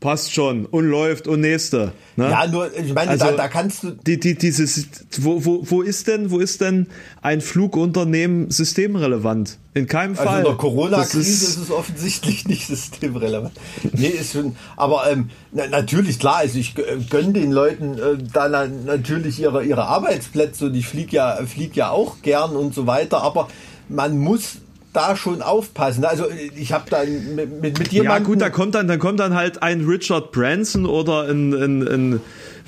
[0.00, 1.92] passt schon und läuft und nächste.
[2.14, 2.30] Ne?
[2.30, 3.90] Ja, nur, ich meine, also, da, da kannst du.
[3.90, 4.86] Die, die, dieses,
[5.18, 6.86] wo, wo, wo ist denn, wo ist denn
[7.20, 9.58] ein Flugunternehmen systemrelevant?
[9.74, 10.28] In keinem Fall.
[10.28, 13.52] Also in der Corona-Krise ist, ist, es offensichtlich nicht systemrelevant.
[13.92, 18.48] nee, ist schon, aber ähm, na, natürlich, klar, also ich gönne den Leuten äh, da
[18.48, 22.86] na, natürlich ihre, ihre Arbeitsplätze und ich fliege ja, flieg ja auch gern und so
[22.86, 23.48] weiter, aber
[23.88, 24.58] man muss
[24.92, 26.04] da schon aufpassen.
[26.04, 26.26] Also
[26.56, 28.22] ich habe da mit, mit, mit jemandem...
[28.22, 31.82] Ja gut, da kommt dann, dann kommt dann halt ein Richard Branson oder ein, ein,
[31.82, 32.20] ein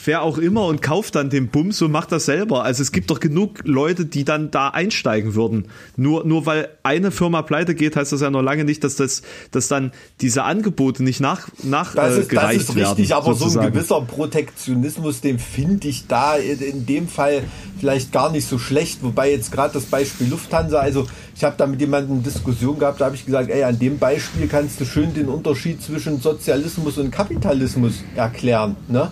[0.05, 2.64] wer auch immer und kauft dann den Bums und macht das selber.
[2.64, 5.66] Also es gibt doch genug Leute, die dann da einsteigen würden.
[5.96, 9.22] Nur, nur weil eine Firma pleite geht, heißt das ja noch lange nicht, dass das,
[9.51, 13.53] dass dann diese Angebote nicht nach, nach das ist, das ist richtig, werden, aber sozusagen.
[13.53, 17.42] so ein gewisser Protektionismus, den finde ich da in dem Fall
[17.78, 19.03] vielleicht gar nicht so schlecht.
[19.03, 23.01] Wobei jetzt gerade das Beispiel Lufthansa, also ich habe da mit jemandem eine Diskussion gehabt,
[23.01, 26.98] da habe ich gesagt, ey, an dem Beispiel kannst du schön den Unterschied zwischen Sozialismus
[26.98, 28.76] und Kapitalismus erklären.
[28.88, 29.11] Ne?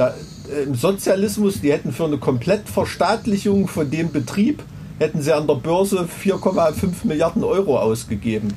[0.00, 0.14] Da,
[0.50, 4.62] äh, Im Sozialismus, die hätten für eine Komplettverstaatlichung von dem Betrieb,
[4.98, 8.54] hätten sie an der Börse 4,5 Milliarden Euro ausgegeben.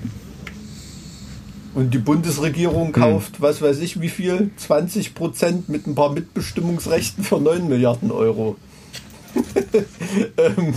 [1.75, 2.93] Und die Bundesregierung hm.
[2.93, 3.41] kauft, hm.
[3.41, 4.51] was weiß ich, wie viel?
[4.55, 8.55] 20 Prozent mit ein paar Mitbestimmungsrechten für 9 Milliarden Euro.
[10.37, 10.73] ähm,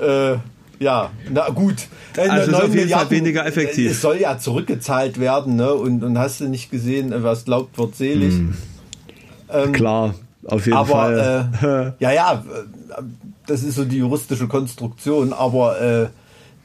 [0.00, 0.36] äh,
[0.78, 1.88] ja, na gut.
[2.16, 3.90] Äh, also 9 auf jeden Milliarden, Fall weniger effektiv.
[3.90, 5.74] Es soll ja zurückgezahlt werden, ne?
[5.74, 8.34] Und, und hast du nicht gesehen, was glaubt, wird selig.
[8.34, 8.54] Hm.
[9.52, 11.94] Ähm, Klar, auf jeden aber, Fall.
[11.98, 12.44] Äh, ja, ja,
[13.46, 16.06] das ist so die juristische Konstruktion, aber äh,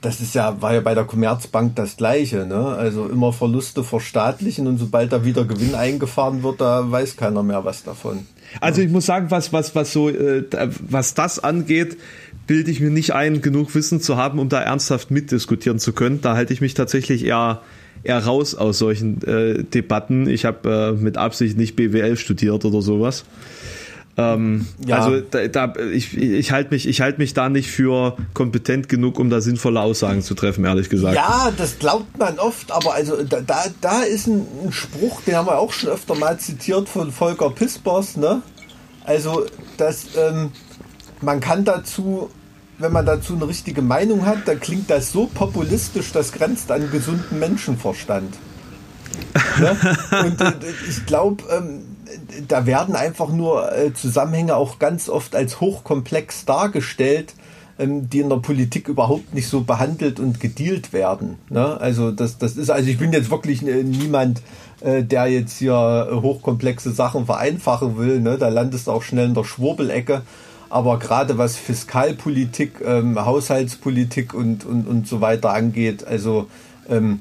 [0.01, 2.65] das ist ja, war ja bei der Commerzbank das Gleiche, ne?
[2.65, 7.63] Also immer Verluste verstaatlichen und sobald da wieder Gewinn eingefahren wird, da weiß keiner mehr
[7.65, 8.25] was davon.
[8.59, 10.43] Also ich muss sagen, was, was, was so, äh,
[10.79, 11.97] was das angeht,
[12.47, 16.19] bilde ich mir nicht ein, genug Wissen zu haben, um da ernsthaft mitdiskutieren zu können.
[16.21, 17.61] Da halte ich mich tatsächlich eher
[18.03, 20.27] eher raus aus solchen äh, Debatten.
[20.27, 23.25] Ich habe äh, mit Absicht nicht BWL studiert oder sowas.
[24.17, 24.97] Ähm, ja.
[24.97, 29.29] Also da, da, ich, ich halte mich, ich mich da nicht für kompetent genug, um
[29.29, 31.15] da sinnvolle Aussagen zu treffen, ehrlich gesagt.
[31.15, 35.35] Ja, das glaubt man oft, aber also da, da, da ist ein, ein Spruch, den
[35.35, 38.41] haben wir auch schon öfter mal zitiert von Volker Pispers, ne?
[39.05, 39.45] Also,
[39.77, 40.51] dass ähm,
[41.21, 42.29] man kann dazu
[42.81, 46.89] wenn man dazu eine richtige Meinung hat, dann klingt das so populistisch, das grenzt an
[46.91, 48.35] gesunden Menschenverstand.
[49.59, 49.77] ne?
[50.25, 50.53] Und äh,
[50.87, 51.83] ich glaube, ähm,
[52.47, 57.33] da werden einfach nur äh, Zusammenhänge auch ganz oft als hochkomplex dargestellt,
[57.79, 61.37] ähm, die in der Politik überhaupt nicht so behandelt und gedealt werden.
[61.49, 61.79] Ne?
[61.79, 64.41] Also das, das ist, also ich bin jetzt wirklich äh, niemand,
[64.81, 68.19] äh, der jetzt hier äh, hochkomplexe Sachen vereinfachen will.
[68.19, 68.37] Ne?
[68.37, 70.23] Da landest du auch schnell in der Schwurbelecke.
[70.71, 76.47] Aber gerade was Fiskalpolitik, ähm, Haushaltspolitik und, und, und so weiter angeht, also
[76.87, 77.19] ähm,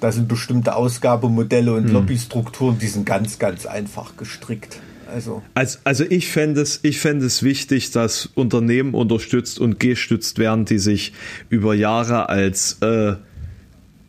[0.00, 1.92] da sind bestimmte Ausgabemodelle und hm.
[1.92, 4.80] Lobbystrukturen, die sind ganz, ganz einfach gestrickt.
[5.12, 10.40] Also, also, also ich fände es, ich fände es wichtig, dass Unternehmen unterstützt und gestützt
[10.40, 11.12] werden, die sich
[11.50, 13.14] über Jahre als äh,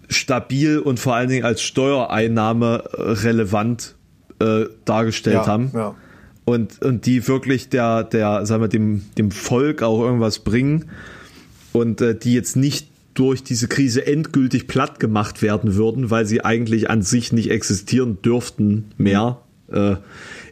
[0.10, 3.96] stabil und vor allen Dingen als Steuereinnahme relevant
[4.40, 5.72] äh, dargestellt ja, haben.
[5.76, 5.96] Ja
[6.50, 10.86] und, und die wirklich der, der, sagen wir, dem, dem Volk auch irgendwas bringen
[11.74, 16.44] und äh, die jetzt nicht durch diese Krise endgültig platt gemacht werden würden, weil sie
[16.44, 19.42] eigentlich an sich nicht existieren dürften mehr
[19.72, 19.98] äh,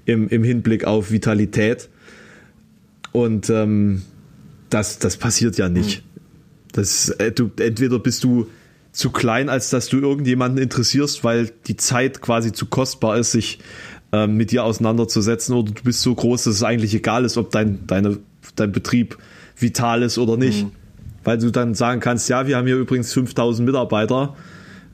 [0.06, 1.90] im, im Hinblick auf Vitalität.
[3.12, 4.04] Und ähm,
[4.70, 6.04] das, das passiert ja nicht.
[6.74, 8.48] Das, äh, du, entweder bist du
[8.92, 13.60] zu klein, als dass du irgendjemanden interessierst, weil die Zeit quasi zu kostbar ist, sich
[14.12, 17.52] ähm, mit dir auseinanderzusetzen, oder du bist so groß, dass es eigentlich egal ist, ob
[17.52, 18.20] dein, deine,
[18.56, 19.18] dein Betrieb
[19.58, 20.66] vital ist oder nicht.
[20.66, 20.72] Mhm.
[21.24, 24.36] Weil du dann sagen kannst, ja, wir haben hier übrigens 5000 Mitarbeiter,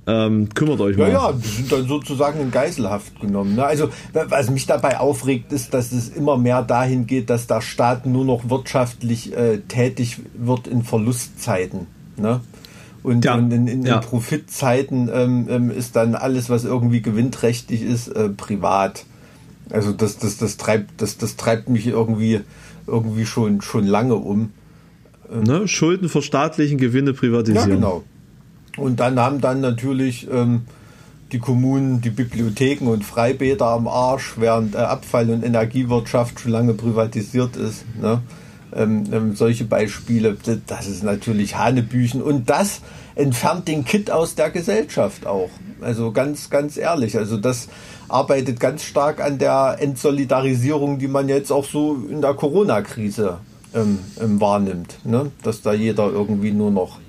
[0.06, 1.10] ähm, kümmert euch mal.
[1.10, 3.56] Ja, ja, die sind dann sozusagen in Geiselhaft genommen.
[3.56, 3.64] Ne?
[3.64, 8.06] Also, was mich dabei aufregt, ist, dass es immer mehr dahin geht, dass der Staat
[8.06, 11.88] nur noch wirtschaftlich äh, tätig wird in Verlustzeiten.
[12.18, 12.42] Ne?
[13.04, 13.36] Und, ja.
[13.36, 13.96] und in, in, ja.
[13.96, 19.06] in Profitzeiten ähm, ähm, ist dann alles, was irgendwie gewinnträchtig ist, äh, privat.
[19.70, 22.42] Also das, das, das, treibt, das, das treibt mich irgendwie,
[22.88, 24.52] irgendwie schon, schon lange um.
[25.32, 25.68] Ähm, ne?
[25.68, 27.70] Schulden verstaatlichen, Gewinne privatisieren.
[27.70, 28.04] Ja, genau.
[28.78, 30.62] Und dann haben dann natürlich ähm,
[31.34, 36.74] die Kommunen die Bibliotheken und Freibäder am Arsch, während äh, Abfall- und Energiewirtschaft schon lange
[36.74, 37.84] privatisiert ist.
[38.02, 38.22] Ne?
[38.76, 42.82] Ähm, ähm, solche Beispiele, das ist natürlich Hanebüchen und das
[43.16, 45.50] entfernt den Kit aus der Gesellschaft auch.
[45.82, 47.68] Also ganz, ganz ehrlich, also das
[48.08, 53.38] arbeitet ganz stark an der Entsolidarisierung, die man jetzt auch so in der Corona-Krise
[53.76, 55.32] ähm, ähm, wahrnimmt, ne?
[55.44, 57.00] dass da jeder irgendwie nur noch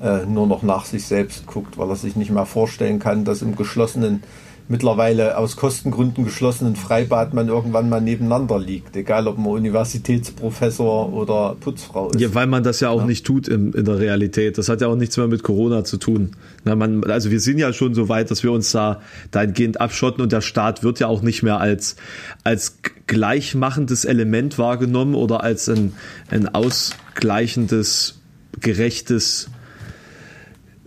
[0.00, 3.42] äh, nur noch nach sich selbst guckt, weil er sich nicht mehr vorstellen kann, dass
[3.42, 4.22] im geschlossenen
[4.68, 11.56] mittlerweile aus Kostengründen geschlossenen Freibad man irgendwann mal nebeneinander liegt, egal ob man Universitätsprofessor oder
[11.58, 12.20] Putzfrau ist.
[12.20, 13.06] Ja, weil man das ja auch ja.
[13.06, 14.58] nicht tut in, in, der Realität.
[14.58, 16.32] Das hat ja auch nichts mehr mit Corona zu tun.
[16.64, 19.00] Na, man, also wir sind ja schon so weit, dass wir uns da
[19.30, 21.96] dahingehend abschotten und der Staat wird ja auch nicht mehr als,
[22.44, 25.94] als gleichmachendes Element wahrgenommen oder als ein,
[26.30, 28.20] ein ausgleichendes,
[28.60, 29.48] gerechtes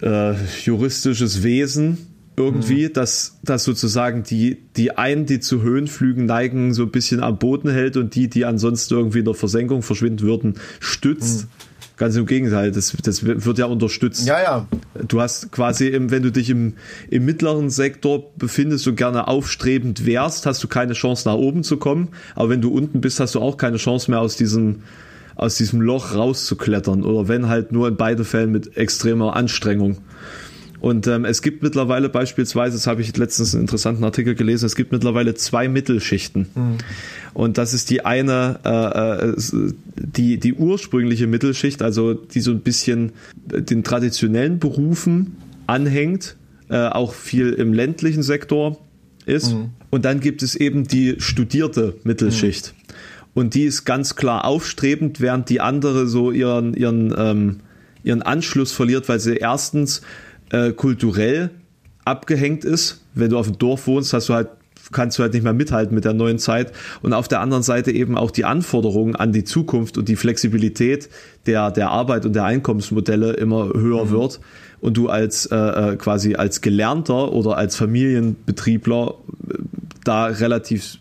[0.02, 2.11] äh, juristisches Wesen
[2.42, 2.94] irgendwie, mhm.
[2.94, 7.70] dass, dass sozusagen die, die einen, die zu Höhenflügen neigen, so ein bisschen am Boden
[7.70, 11.44] hält und die, die ansonsten irgendwie in der Versenkung verschwinden würden, stützt.
[11.44, 11.48] Mhm.
[11.98, 14.26] Ganz im Gegenteil, das, das wird ja unterstützt.
[14.26, 14.68] Ja, ja.
[15.08, 16.74] Du hast quasi, im, wenn du dich im,
[17.12, 21.78] im mittleren Sektor befindest und gerne aufstrebend wärst, hast du keine Chance nach oben zu
[21.78, 22.10] kommen.
[22.34, 24.82] Aber wenn du unten bist, hast du auch keine Chance mehr aus diesem,
[25.36, 27.04] aus diesem Loch rauszuklettern.
[27.04, 29.98] Oder wenn halt nur in beiden Fällen mit extremer Anstrengung.
[30.82, 34.76] Und ähm, es gibt mittlerweile beispielsweise, das habe ich letztens einen interessanten Artikel gelesen, es
[34.76, 36.48] gibt mittlerweile zwei Mittelschichten.
[36.56, 36.78] Mhm.
[37.36, 42.62] Und das ist die eine, äh, äh, die, die ursprüngliche Mittelschicht, also die so ein
[42.62, 43.12] bisschen
[43.46, 46.36] den traditionellen Berufen anhängt,
[46.70, 48.80] äh, auch viel im ländlichen Sektor
[49.28, 49.54] ist.
[49.54, 49.70] Mhm.
[49.92, 52.74] Und dann gibt es eben die studierte Mittelschicht.
[52.76, 52.94] Mhm.
[53.36, 57.58] Und die ist ganz klar aufstrebend, während die andere so ihren, ihren, ähm,
[58.04, 60.02] ihren Anschluss verliert, weil sie erstens
[60.52, 61.49] äh, kulturell
[62.06, 63.02] abgehängt ist.
[63.14, 64.49] Wenn du auf dem Dorf wohnst, hast du halt
[64.91, 67.91] kannst du halt nicht mehr mithalten mit der neuen Zeit und auf der anderen Seite
[67.91, 71.10] eben auch die Anforderungen an die Zukunft und die Flexibilität
[71.45, 74.10] der der Arbeit und der Einkommensmodelle immer höher mhm.
[74.10, 74.39] wird
[74.82, 79.14] und du als äh, äh quasi als Gelernter oder als Familienbetriebler
[79.49, 79.54] äh,
[80.04, 80.97] da relativ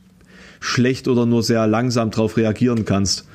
[0.60, 3.26] schlecht oder nur sehr langsam darauf reagieren kannst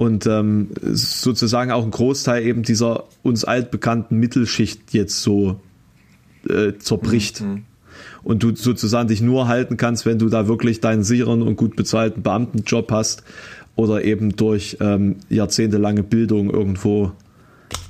[0.00, 5.60] und ähm, sozusagen auch ein Großteil eben dieser uns altbekannten Mittelschicht jetzt so
[6.48, 7.42] äh, zerbricht.
[7.42, 7.64] Mhm.
[8.22, 11.76] Und du sozusagen dich nur halten kannst, wenn du da wirklich deinen sicheren und gut
[11.76, 13.24] bezahlten Beamtenjob hast
[13.76, 17.12] oder eben durch ähm, jahrzehntelange Bildung irgendwo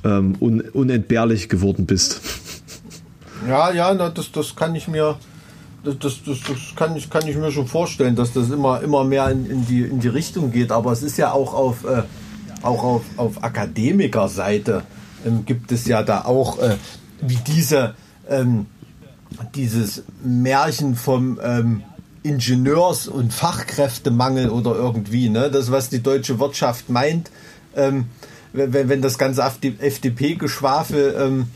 [0.03, 2.23] ähm, un unentbehrlich geworden bist.
[3.47, 5.17] Ja, ja, das, das kann ich mir,
[5.85, 6.39] das, das, das,
[6.77, 9.83] kann, ich, kann ich mir schon vorstellen, dass das immer, immer mehr in, in, die,
[9.83, 10.73] in die Richtung geht.
[10.73, 12.03] Aber es ist ja auch auf, äh,
[12.63, 14.83] auch auf, auf Akademikerseite
[15.25, 16.77] ähm, gibt es ja da auch äh,
[17.21, 17.95] wie diese,
[18.29, 18.67] ähm,
[19.55, 21.83] dieses Märchen vom ähm,
[22.23, 25.51] Ingenieurs- und Fachkräftemangel oder irgendwie, ne?
[25.51, 27.31] das, was die deutsche Wirtschaft meint.
[27.75, 28.07] Ähm,
[28.53, 31.47] wenn, wenn das ganze FDP-Geschwafel ähm,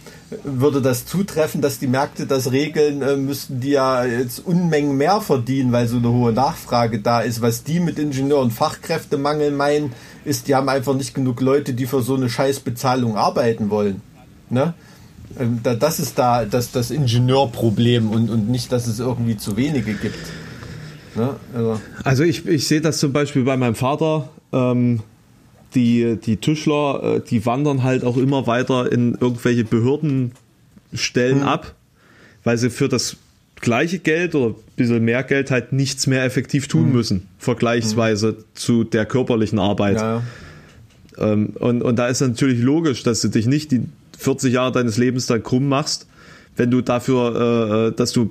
[0.42, 5.20] würde das zutreffen, dass die Märkte das regeln, äh, müssten die ja jetzt Unmengen mehr
[5.20, 7.42] verdienen, weil so eine hohe Nachfrage da ist.
[7.42, 9.92] Was die mit Ingenieur- und Fachkräftemangel meinen,
[10.24, 14.00] ist, die haben einfach nicht genug Leute, die für so eine Scheißbezahlung arbeiten wollen.
[14.50, 14.74] Ne?
[15.38, 19.94] Ähm, das ist da das, das Ingenieurproblem und, und nicht, dass es irgendwie zu wenige
[19.94, 20.18] gibt.
[21.16, 21.36] Ne?
[21.54, 24.28] Also, also ich, ich sehe das zum Beispiel bei meinem Vater.
[24.52, 25.00] Ähm,
[25.74, 31.42] die, die Tischler, äh, die wandern halt auch immer weiter in irgendwelche Behördenstellen mhm.
[31.42, 31.74] ab,
[32.44, 33.16] weil sie für das
[33.60, 36.92] gleiche Geld oder ein bisschen mehr Geld halt nichts mehr effektiv tun mhm.
[36.92, 38.44] müssen, vergleichsweise mhm.
[38.54, 39.96] zu der körperlichen Arbeit.
[39.96, 40.22] Ja.
[41.18, 43.82] Ähm, und, und da ist natürlich logisch, dass du dich nicht die
[44.18, 46.06] 40 Jahre deines Lebens dann krumm machst,
[46.56, 48.30] wenn du dafür, äh, dass du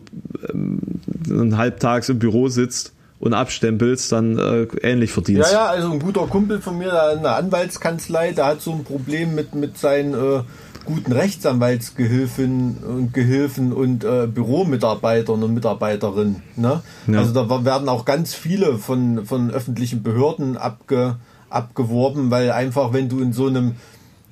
[0.54, 2.93] ähm, halbtags im Büro sitzt
[3.24, 5.49] und abstempelst, dann äh, ähnlich verdienst.
[5.49, 8.74] Ja, ja, also ein guter Kumpel von mir, der in der Anwaltskanzlei, der hat so
[8.74, 10.41] ein Problem mit, mit seinen äh,
[10.84, 16.43] guten Rechtsanwaltsgehilfen und Gehilfen und äh, Büromitarbeitern und Mitarbeiterinnen.
[16.57, 16.82] Ne?
[17.07, 17.19] Ja.
[17.19, 21.15] Also da werden auch ganz viele von, von öffentlichen Behörden abge,
[21.49, 23.76] abgeworben, weil einfach, wenn du in so einem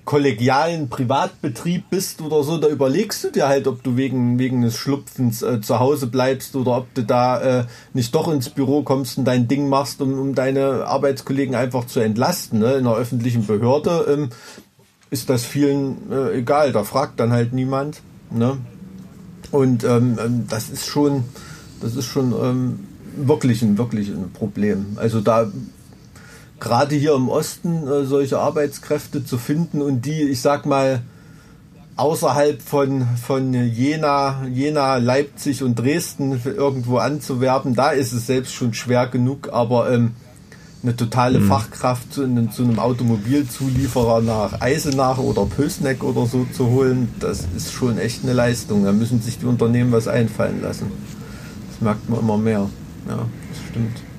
[0.05, 4.75] kollegialen Privatbetrieb bist oder so, da überlegst du dir halt, ob du wegen, wegen des
[4.75, 9.17] Schlupfens äh, zu Hause bleibst oder ob du da äh, nicht doch ins Büro kommst
[9.17, 12.59] und dein Ding machst, um, um deine Arbeitskollegen einfach zu entlasten.
[12.59, 12.73] Ne?
[12.73, 14.29] In einer öffentlichen Behörde ähm,
[15.11, 18.01] ist das vielen äh, egal, da fragt dann halt niemand.
[18.31, 18.57] Ne?
[19.51, 21.25] Und ähm, ähm, das ist schon,
[21.81, 22.79] das ist schon ähm,
[23.15, 24.97] wirklich ein, wirklich ein Problem.
[24.97, 25.51] Also da
[26.62, 31.01] gerade hier im Osten äh, solche Arbeitskräfte zu finden und die, ich sag mal,
[31.97, 38.74] außerhalb von, von Jena, Jena, Leipzig und Dresden irgendwo anzuwerben, da ist es selbst schon
[38.74, 40.12] schwer genug, aber ähm,
[40.84, 41.47] eine totale mhm.
[41.47, 47.74] Fachkraft zu, zu, einem Automobilzulieferer nach Eisenach oder Pösneck oder so zu holen, das ist
[47.74, 48.84] schon echt eine Leistung.
[48.84, 50.88] Da müssen sich die Unternehmen was einfallen lassen.
[51.70, 52.68] Das merkt man immer mehr.
[53.07, 54.11] Ja, das stimmt.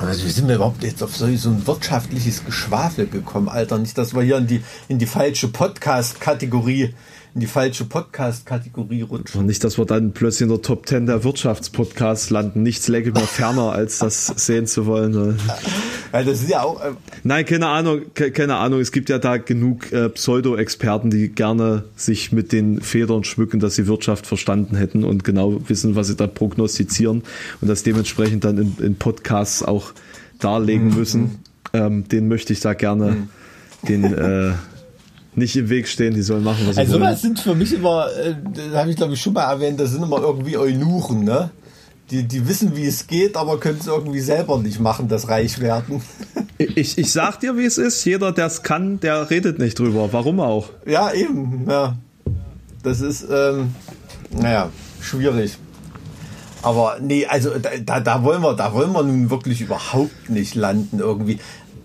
[0.00, 3.76] Also wie sind wir überhaupt jetzt auf so, ein wirtschaftliches Geschwafel gekommen, Alter?
[3.76, 6.94] Nicht, dass wir hier in die, in die falsche Podcast-Kategorie
[7.34, 9.40] in die falsche Podcast-Kategorie rutschen.
[9.40, 12.62] Und nicht, dass wir dann plötzlich in der Top 10 der Wirtschaftspodcasts landen.
[12.62, 15.38] Nichts läge mir ferner, als das sehen zu wollen.
[16.12, 16.80] Ja, das ist ja auch.
[16.82, 18.80] Äh Nein, keine Ahnung, keine Ahnung.
[18.80, 23.76] Es gibt ja da genug äh, Pseudo-Experten, die gerne sich mit den Federn schmücken, dass
[23.76, 27.22] sie Wirtschaft verstanden hätten und genau wissen, was sie da prognostizieren
[27.60, 29.92] und das dementsprechend dann in, in Podcasts auch
[30.40, 30.94] darlegen mhm.
[30.96, 31.38] müssen.
[31.72, 33.28] Ähm, den möchte ich da gerne mhm.
[33.86, 34.52] den äh,
[35.34, 37.04] nicht im Weg stehen, die sollen machen, was sie also wollen.
[37.04, 39.90] Also sind für mich immer, äh, das habe ich glaube ich schon mal erwähnt, das
[39.90, 41.50] sind immer irgendwie Eunuchen, ne?
[42.10, 45.60] Die, die wissen, wie es geht, aber können es irgendwie selber nicht machen, das reich
[45.60, 46.02] werden.
[46.74, 48.04] Ich, ich sag dir, wie es ist.
[48.04, 50.12] Jeder, der es kann, der redet nicht drüber.
[50.12, 50.68] Warum auch?
[50.84, 51.64] Ja, eben.
[51.66, 51.96] Ja.
[52.82, 53.74] Das ist, ähm,
[54.30, 54.68] naja,
[55.00, 55.56] schwierig.
[56.62, 60.98] Aber nee, also da, da wollen wir, da wollen wir nun wirklich überhaupt nicht landen
[60.98, 61.38] irgendwie.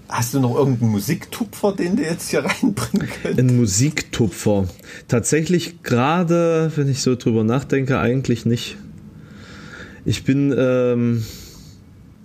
[0.07, 3.39] Hast du noch irgendeinen Musiktupfer, den du jetzt hier reinbringen könntest?
[3.39, 4.67] Ein Musiktupfer.
[5.07, 8.77] Tatsächlich gerade, wenn ich so drüber nachdenke, eigentlich nicht.
[10.05, 11.25] Ich bin, ähm,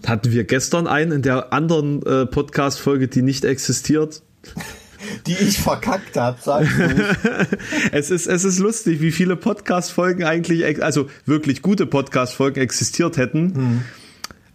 [0.06, 4.22] hatten wir gestern einen in der anderen äh, Podcast-Folge, die nicht existiert.
[5.26, 7.46] die ich verkackt habe, sagst du.
[7.92, 13.54] es, ist, es ist lustig, wie viele Podcast-Folgen eigentlich, also wirklich gute Podcast-Folgen existiert hätten.
[13.54, 13.84] Hm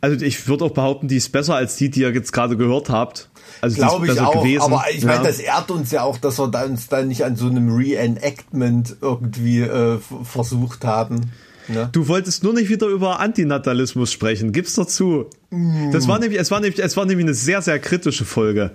[0.06, 2.90] also ich würde auch behaupten, die ist besser als die, die ihr jetzt gerade gehört
[2.90, 3.30] habt.
[3.62, 4.62] Also Glaube ich auch, gewesen.
[4.62, 7.48] aber ich meine, das ehrt uns ja auch, dass wir uns da nicht an so
[7.48, 11.32] einem Reenactment irgendwie äh, versucht haben.
[11.68, 11.90] Ne?
[11.92, 15.26] Du wolltest nur nicht wieder über Antinatalismus sprechen, gib's dazu.
[15.50, 15.92] Mm.
[15.92, 18.72] Das war nämlich, es war nämlich, es war nämlich eine sehr, sehr kritische Folge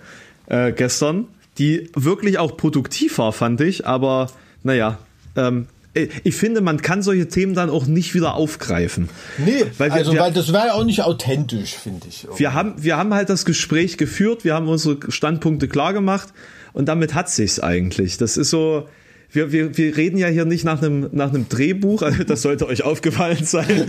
[0.46, 1.28] äh, gestern,
[1.58, 4.32] die wirklich auch produktiv war, fand ich, aber
[4.64, 4.98] naja,
[5.36, 9.08] ähm, äh, ich finde, man kann solche Themen dann auch nicht wieder aufgreifen.
[9.38, 12.28] Nee, weil wir, also, weil das wäre ja auch nicht authentisch, finde ich.
[12.36, 16.28] Wir haben, wir haben halt das Gespräch geführt, wir haben unsere Standpunkte klar gemacht
[16.72, 18.18] und damit hat sich's eigentlich.
[18.18, 18.86] Das ist so,
[19.32, 22.66] wir, wir, wir reden ja hier nicht nach einem, nach einem Drehbuch, also das sollte
[22.66, 23.88] euch aufgefallen sein.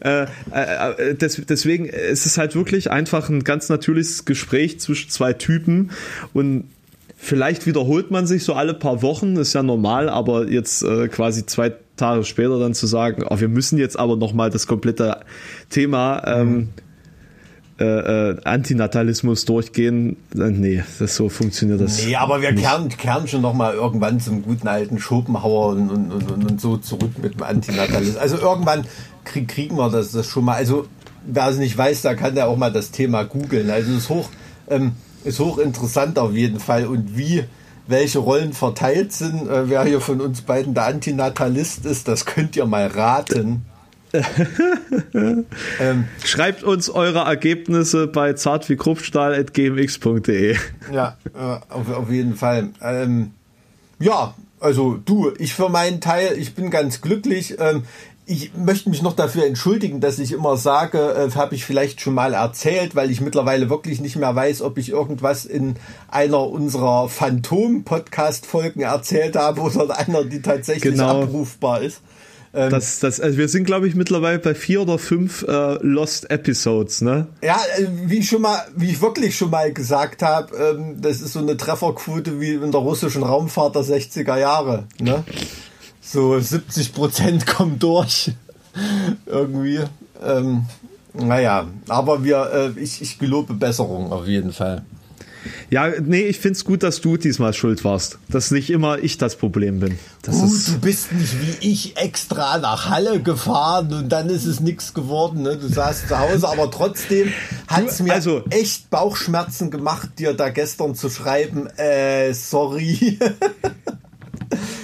[0.00, 5.10] äh, äh, äh, des, deswegen ist es halt wirklich einfach ein ganz natürliches Gespräch zwischen
[5.10, 5.90] zwei Typen
[6.32, 6.64] und
[7.26, 11.44] Vielleicht wiederholt man sich so alle paar Wochen, ist ja normal, aber jetzt äh, quasi
[11.44, 15.22] zwei Tage später dann zu sagen, oh, wir müssen jetzt aber nochmal das komplette
[15.68, 16.68] Thema ähm,
[17.80, 22.06] äh, äh, Antinatalismus durchgehen, äh, nee, das so funktioniert das.
[22.06, 26.48] Nee, aber wir kehren, kehren schon nochmal irgendwann zum guten alten Schopenhauer und, und, und,
[26.48, 28.18] und so zurück mit dem Antinatalismus.
[28.18, 28.84] Also irgendwann
[29.24, 30.54] krieg, kriegen wir das, das schon mal.
[30.54, 30.86] Also
[31.26, 33.68] wer es nicht weiß, da kann der auch mal das Thema googeln.
[33.68, 34.30] Also es ist hoch.
[34.70, 34.92] Ähm,
[35.26, 36.86] ist hochinteressant auf jeden Fall.
[36.86, 37.44] Und wie
[37.86, 42.56] welche Rollen verteilt sind, äh, wer hier von uns beiden der Antinatalist ist, das könnt
[42.56, 43.64] ihr mal raten.
[45.14, 50.56] ähm, Schreibt uns eure Ergebnisse bei zartwiekruppstahl.gmx.de.
[50.92, 52.70] Ja, äh, auf, auf jeden Fall.
[52.80, 53.32] Ähm,
[53.98, 57.56] ja, also du, ich für meinen Teil, ich bin ganz glücklich.
[57.58, 57.82] Ähm,
[58.28, 62.14] ich möchte mich noch dafür entschuldigen, dass ich immer sage, äh, habe ich vielleicht schon
[62.14, 65.76] mal erzählt, weil ich mittlerweile wirklich nicht mehr weiß, ob ich irgendwas in
[66.08, 71.22] einer unserer Phantom-Podcast-Folgen erzählt habe oder einer, die tatsächlich genau.
[71.22, 72.00] abrufbar ist.
[72.52, 76.28] Ähm, Das, das, also wir sind, glaube ich, mittlerweile bei vier oder fünf äh, Lost
[76.28, 77.28] Episodes, ne?
[77.42, 81.20] Ja, äh, wie ich schon mal, wie ich wirklich schon mal gesagt habe, ähm, das
[81.20, 84.88] ist so eine Trefferquote wie in der russischen Raumfahrt der 60er Jahre.
[84.98, 85.22] Ne?
[86.06, 88.32] So 70 Prozent kommen durch.
[89.26, 89.80] Irgendwie.
[90.22, 90.66] Ähm,
[91.14, 94.84] naja, aber wir, äh, ich, ich gelobe Besserung auf jeden Fall.
[95.70, 98.18] Ja, nee, ich find's gut, dass du diesmal schuld warst.
[98.28, 99.98] Dass nicht immer ich das Problem bin.
[100.22, 104.44] Das Gut, ist, du bist nicht wie ich extra nach Halle gefahren und dann ist
[104.44, 105.42] es nichts geworden.
[105.42, 105.56] Ne?
[105.56, 107.32] Du saßt zu Hause, aber trotzdem
[107.68, 113.18] hat es mir also- echt Bauchschmerzen gemacht, dir da gestern zu schreiben, äh, sorry.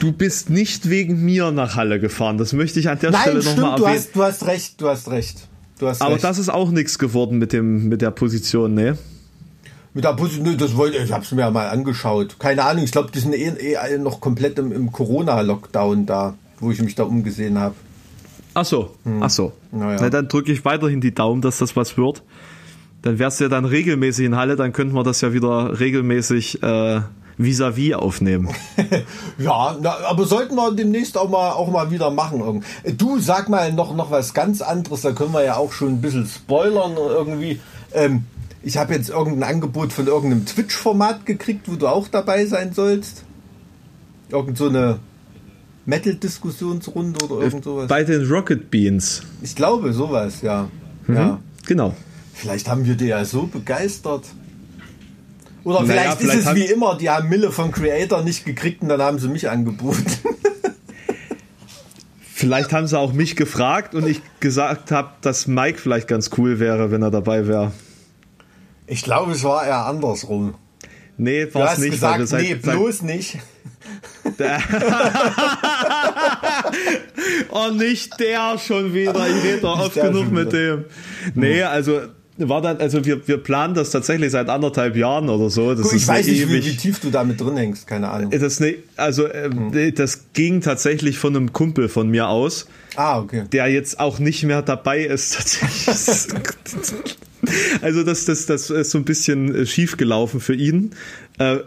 [0.00, 2.38] du bist nicht wegen mir nach Halle gefahren.
[2.38, 3.98] Das möchte ich an der Nein, Stelle nochmal du erwähnen.
[3.98, 5.48] hast, du hast recht, du hast recht.
[5.78, 6.24] Du hast Aber recht.
[6.24, 8.96] das ist auch nichts geworden mit, dem, mit der Position, ne?
[9.94, 12.36] Mit der Position, nö, das wollte ich, hab's mir ja mal angeschaut.
[12.38, 16.34] Keine Ahnung, ich glaube, die sind eh, eh alle noch komplett im, im Corona-Lockdown da,
[16.60, 17.74] wo ich mich da umgesehen habe.
[18.54, 19.52] Ach so, ach so.
[19.70, 19.98] Naja.
[20.00, 22.22] Na, dann drücke ich weiterhin die Daumen, dass das was wird.
[23.02, 26.62] Dann wärst du ja dann regelmäßig in Halle, dann könnten wir das ja wieder regelmäßig
[26.62, 27.00] äh,
[27.38, 28.48] vis-à-vis aufnehmen.
[29.38, 32.62] Ja, na, aber sollten wir demnächst auch mal, auch mal wieder machen.
[32.82, 35.88] Äh, Du, sag mal noch, noch was ganz anderes, da können wir ja auch schon
[35.88, 37.60] ein bisschen spoilern irgendwie.
[37.92, 38.24] Ähm,
[38.62, 43.24] ich habe jetzt irgendein Angebot von irgendeinem Twitch-Format gekriegt, wo du auch dabei sein sollst.
[44.30, 45.00] Irgend so eine
[45.86, 47.88] Metal-Diskussionsrunde oder irgend sowas.
[47.88, 49.22] Bei den Rocket Beans.
[49.42, 50.68] Ich glaube, sowas, ja.
[51.08, 51.40] ja.
[51.66, 51.94] Genau.
[52.34, 54.26] Vielleicht haben wir die ja so begeistert.
[55.64, 58.82] Oder Naja, vielleicht, vielleicht ist es wie immer, die haben Mille von Creator nicht gekriegt
[58.82, 60.04] und dann haben sie mich angeboten.
[62.34, 66.58] Vielleicht haben sie auch mich gefragt und ich gesagt habe, dass Mike vielleicht ganz cool
[66.58, 67.70] wäre, wenn er dabei wäre.
[68.88, 70.56] Ich glaube, es war eher andersrum.
[71.16, 71.92] Nee, war es nicht.
[71.92, 73.38] gesagt, weil seit, nee, bloß nicht.
[77.50, 79.24] oh, nicht der schon wieder.
[79.28, 80.86] Ich rede doch oft genug mit dem.
[81.36, 82.00] Nee, also
[82.38, 85.74] war dann, also wir, wir planen das tatsächlich seit anderthalb Jahren oder so.
[85.74, 86.66] Das Gut, ist ich weiß nicht, wie, ewig.
[86.66, 88.30] wie tief du damit drin hängst, keine Ahnung.
[88.30, 92.66] Das ne, also ähm, das ging tatsächlich von einem Kumpel von mir aus,
[92.96, 93.44] Ah, okay.
[93.52, 96.34] der jetzt auch nicht mehr dabei ist tatsächlich.
[97.82, 100.92] also das, das, das ist so ein bisschen äh, schief gelaufen für ihn.
[101.38, 101.58] Äh,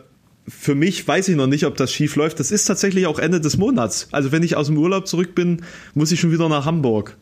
[0.48, 2.40] für mich weiß ich noch nicht, ob das schief läuft.
[2.40, 4.08] Das ist tatsächlich auch Ende des Monats.
[4.12, 5.64] Also wenn ich aus dem Urlaub zurück bin,
[5.96, 7.18] muss ich schon wieder nach Hamburg.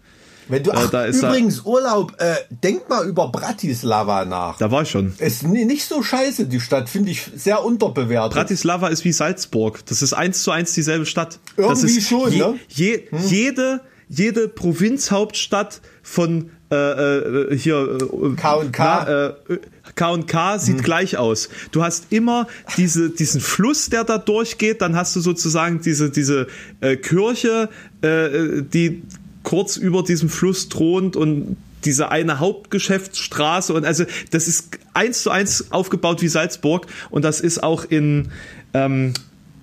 [0.47, 4.57] Wenn du, ach, da ist übrigens, Urlaub, äh, denk mal über Bratislava nach.
[4.57, 5.13] Da war ich schon.
[5.19, 8.33] Ist ni- nicht so scheiße, die Stadt, finde ich sehr unterbewertet.
[8.33, 9.85] Bratislava ist wie Salzburg.
[9.85, 11.39] Das ist eins zu eins dieselbe Stadt.
[11.57, 12.59] Irgendwie schon, je, ne?
[12.67, 19.27] Je, Jede, jede Provinzhauptstadt von äh, äh, hier äh, K&K.
[19.49, 19.57] äh,
[19.95, 21.49] K&K sieht gleich aus.
[21.71, 26.47] Du hast immer diese, diesen Fluss, der da durchgeht, dann hast du sozusagen diese, diese
[26.81, 27.69] äh, Kirche,
[28.01, 29.03] äh, die
[29.43, 35.29] kurz über diesem Fluss thront und diese eine Hauptgeschäftsstraße und also das ist eins zu
[35.29, 38.29] eins aufgebaut wie Salzburg und das ist auch in
[38.73, 39.13] ähm,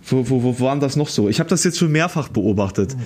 [0.06, 1.28] wo, wo, wo waren das noch so?
[1.28, 2.96] Ich habe das jetzt schon mehrfach beobachtet,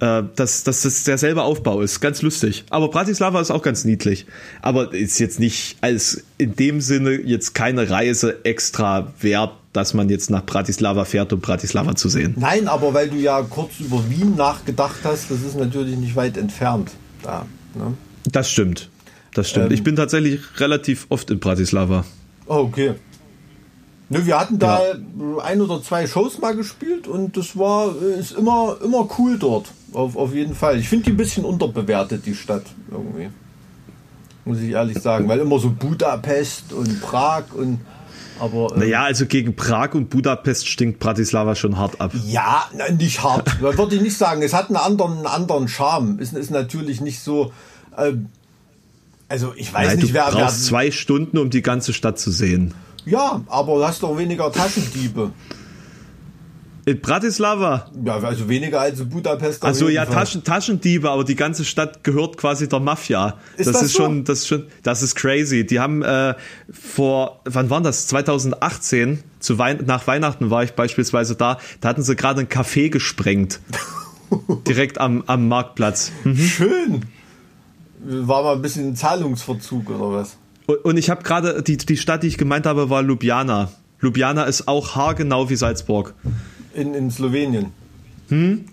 [0.00, 2.00] äh, dass, dass das derselbe Aufbau ist.
[2.00, 2.64] Ganz lustig.
[2.70, 4.26] Aber Bratislava ist auch ganz niedlich.
[4.62, 10.08] Aber ist jetzt nicht als in dem Sinne jetzt keine Reise extra wert, dass man
[10.08, 12.34] jetzt nach Bratislava fährt, um Bratislava zu sehen.
[12.38, 16.36] Nein, aber weil du ja kurz über Wien nachgedacht hast, das ist natürlich nicht weit
[16.36, 16.90] entfernt.
[17.22, 17.94] Da, ne?
[18.30, 18.90] Das stimmt.
[19.34, 19.66] Das stimmt.
[19.66, 19.72] Ähm.
[19.72, 22.04] ich bin tatsächlich relativ oft in Bratislava.
[22.46, 22.94] Oh, okay.
[24.10, 24.80] Ne, wir hatten da
[25.42, 29.66] ein oder zwei Shows mal gespielt und das war äh, ist immer immer cool dort.
[29.92, 30.78] Auf, auf jeden Fall.
[30.78, 33.28] Ich finde die ein bisschen unterbewertet, die Stadt irgendwie.
[34.44, 35.28] Muss ich ehrlich sagen.
[35.28, 37.80] Weil immer so Budapest und Prag und
[38.40, 42.12] aber ähm, Naja, also gegen Prag und Budapest stinkt Bratislava schon hart ab.
[42.26, 43.60] Ja, nicht hart.
[43.60, 44.42] Würde ich nicht sagen.
[44.42, 46.18] Es hat einen anderen, einen anderen Charme.
[46.20, 47.52] Es ist natürlich nicht so.
[47.96, 48.26] Ähm,
[49.28, 50.44] also ich weiß Nein, nicht, du wer, wer.
[50.44, 52.74] brauchst zwei Stunden, um die ganze Stadt zu sehen.
[53.04, 55.32] Ja, aber du hast doch weniger Taschendiebe.
[56.88, 57.90] In Bratislava.
[58.02, 59.62] Ja, also weniger als in Budapest.
[59.62, 60.06] Also ja.
[60.06, 63.36] Taschen, Taschendiebe, aber die ganze Stadt gehört quasi der Mafia.
[63.58, 64.04] Ist das, das ist so?
[64.04, 65.66] schon, das ist schon, das ist crazy.
[65.66, 66.34] Die haben äh,
[66.72, 68.06] vor, wann war das?
[68.06, 71.58] 2018 zu Wein nach Weihnachten war ich beispielsweise da.
[71.82, 73.60] Da hatten sie gerade ein Café gesprengt,
[74.66, 76.10] direkt am, am Marktplatz.
[76.24, 77.02] Schön.
[78.00, 80.38] War mal ein bisschen Zahlungsverzug oder was?
[80.64, 83.68] Und, und ich habe gerade die die Stadt, die ich gemeint habe, war Ljubljana.
[84.00, 86.14] Ljubljana ist auch haargenau wie Salzburg.
[86.80, 87.66] In, in Slowenien.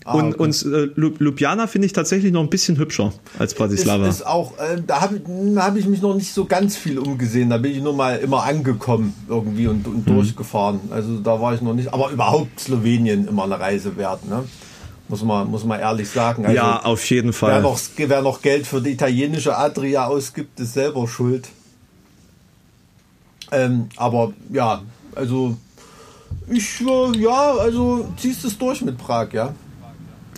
[0.04, 0.44] Ah, und okay.
[0.44, 4.06] und äh, Lju- Ljubljana finde ich tatsächlich noch ein bisschen hübscher als Ist, Bratislava.
[4.06, 5.22] ist auch, äh, da habe
[5.56, 7.50] da hab ich mich noch nicht so ganz viel umgesehen.
[7.50, 10.14] Da bin ich nur mal immer angekommen irgendwie und, und Mhm.
[10.14, 10.82] durchgefahren.
[10.92, 11.94] Also da war ich noch nicht.
[11.94, 14.28] Aber überhaupt Slowenien immer eine Reise wert.
[14.30, 14.44] Ne?
[15.08, 16.46] Muss man, muss man ehrlich sagen.
[16.46, 17.62] Also, ja, auf jeden wer Fall.
[17.62, 21.48] noch, wer noch Geld für die italienische Adria ausgibt, ist selber schuld.
[23.54, 24.82] Ähm, aber ja,
[25.16, 25.56] also
[26.52, 29.54] ich, äh, ja, also ziehst es durch mit Prag, ja.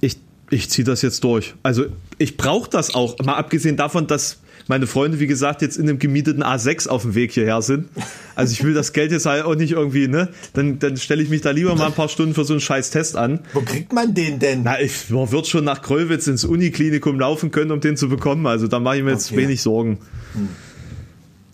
[0.01, 0.17] Ich,
[0.49, 1.53] ich ziehe das jetzt durch.
[1.63, 1.85] Also
[2.17, 3.17] ich brauche das auch.
[3.19, 4.39] Mal abgesehen davon, dass
[4.69, 7.87] meine Freunde, wie gesagt, jetzt in einem gemieteten A6 auf dem Weg hierher sind.
[8.35, 10.27] Also ich will das Geld jetzt halt auch nicht irgendwie, ne?
[10.53, 12.89] Dann, dann stelle ich mich da lieber mal ein paar Stunden für so einen scheiß
[12.89, 13.39] Test an.
[13.53, 14.63] Wo kriegt man den denn?
[14.63, 18.45] Na, ich, man wird schon nach Kröwitz ins Uniklinikum laufen können, um den zu bekommen.
[18.45, 19.41] Also da mache ich mir jetzt Okay.
[19.41, 19.99] wenig Sorgen.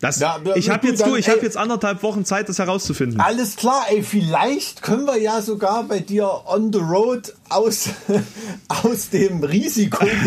[0.04, 1.46] Das, Ja, ja, ich habe jetzt, dann, du, ich habe ey.
[1.46, 3.22] jetzt anderthalb Wochen Zeit, das herauszufinden.
[3.22, 7.88] Alles klar, ey, vielleicht können wir ja sogar bei dir on the road aus,
[8.68, 10.20] aus dem Risikogebiet,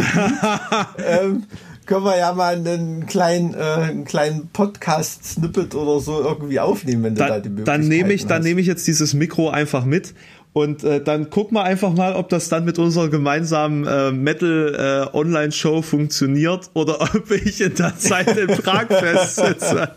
[1.06, 1.44] ähm,
[1.84, 7.14] können wir ja mal einen kleinen, äh, einen kleinen Podcast-Snippet oder so irgendwie aufnehmen, wenn
[7.14, 8.44] du da, die Möglichkeit dann nehme ich, dann hast.
[8.44, 10.14] nehme ich jetzt dieses Mikro einfach mit
[10.56, 15.10] und äh, dann gucken wir einfach mal, ob das dann mit unserer gemeinsamen äh, Metal
[15.12, 19.90] äh, Online Show funktioniert oder ob ich in der Zeit in Prag festsitze.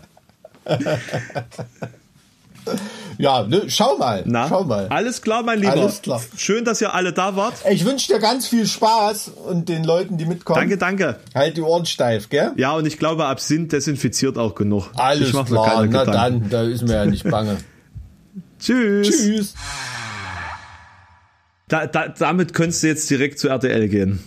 [3.17, 4.87] Ja, ne, schau mal, Na, schau mal.
[4.89, 5.71] alles klar, mein Lieber.
[5.71, 6.21] Alles klar.
[6.35, 7.53] Schön, dass ihr alle da wart.
[7.71, 10.59] Ich wünsche dir ganz viel Spaß und den Leuten, die mitkommen.
[10.59, 11.19] Danke, danke.
[11.33, 12.51] Halt die Ohren steif, gell?
[12.57, 14.89] Ja, und ich glaube, Absinth desinfiziert auch genug.
[14.97, 16.11] Alles klar, na Gedanken.
[16.11, 17.59] dann, da ist mir ja nicht bange.
[18.59, 19.07] Tschüss.
[19.07, 19.53] Tschüss.
[21.69, 24.19] Da, da, damit könntest du jetzt direkt zu RTL gehen.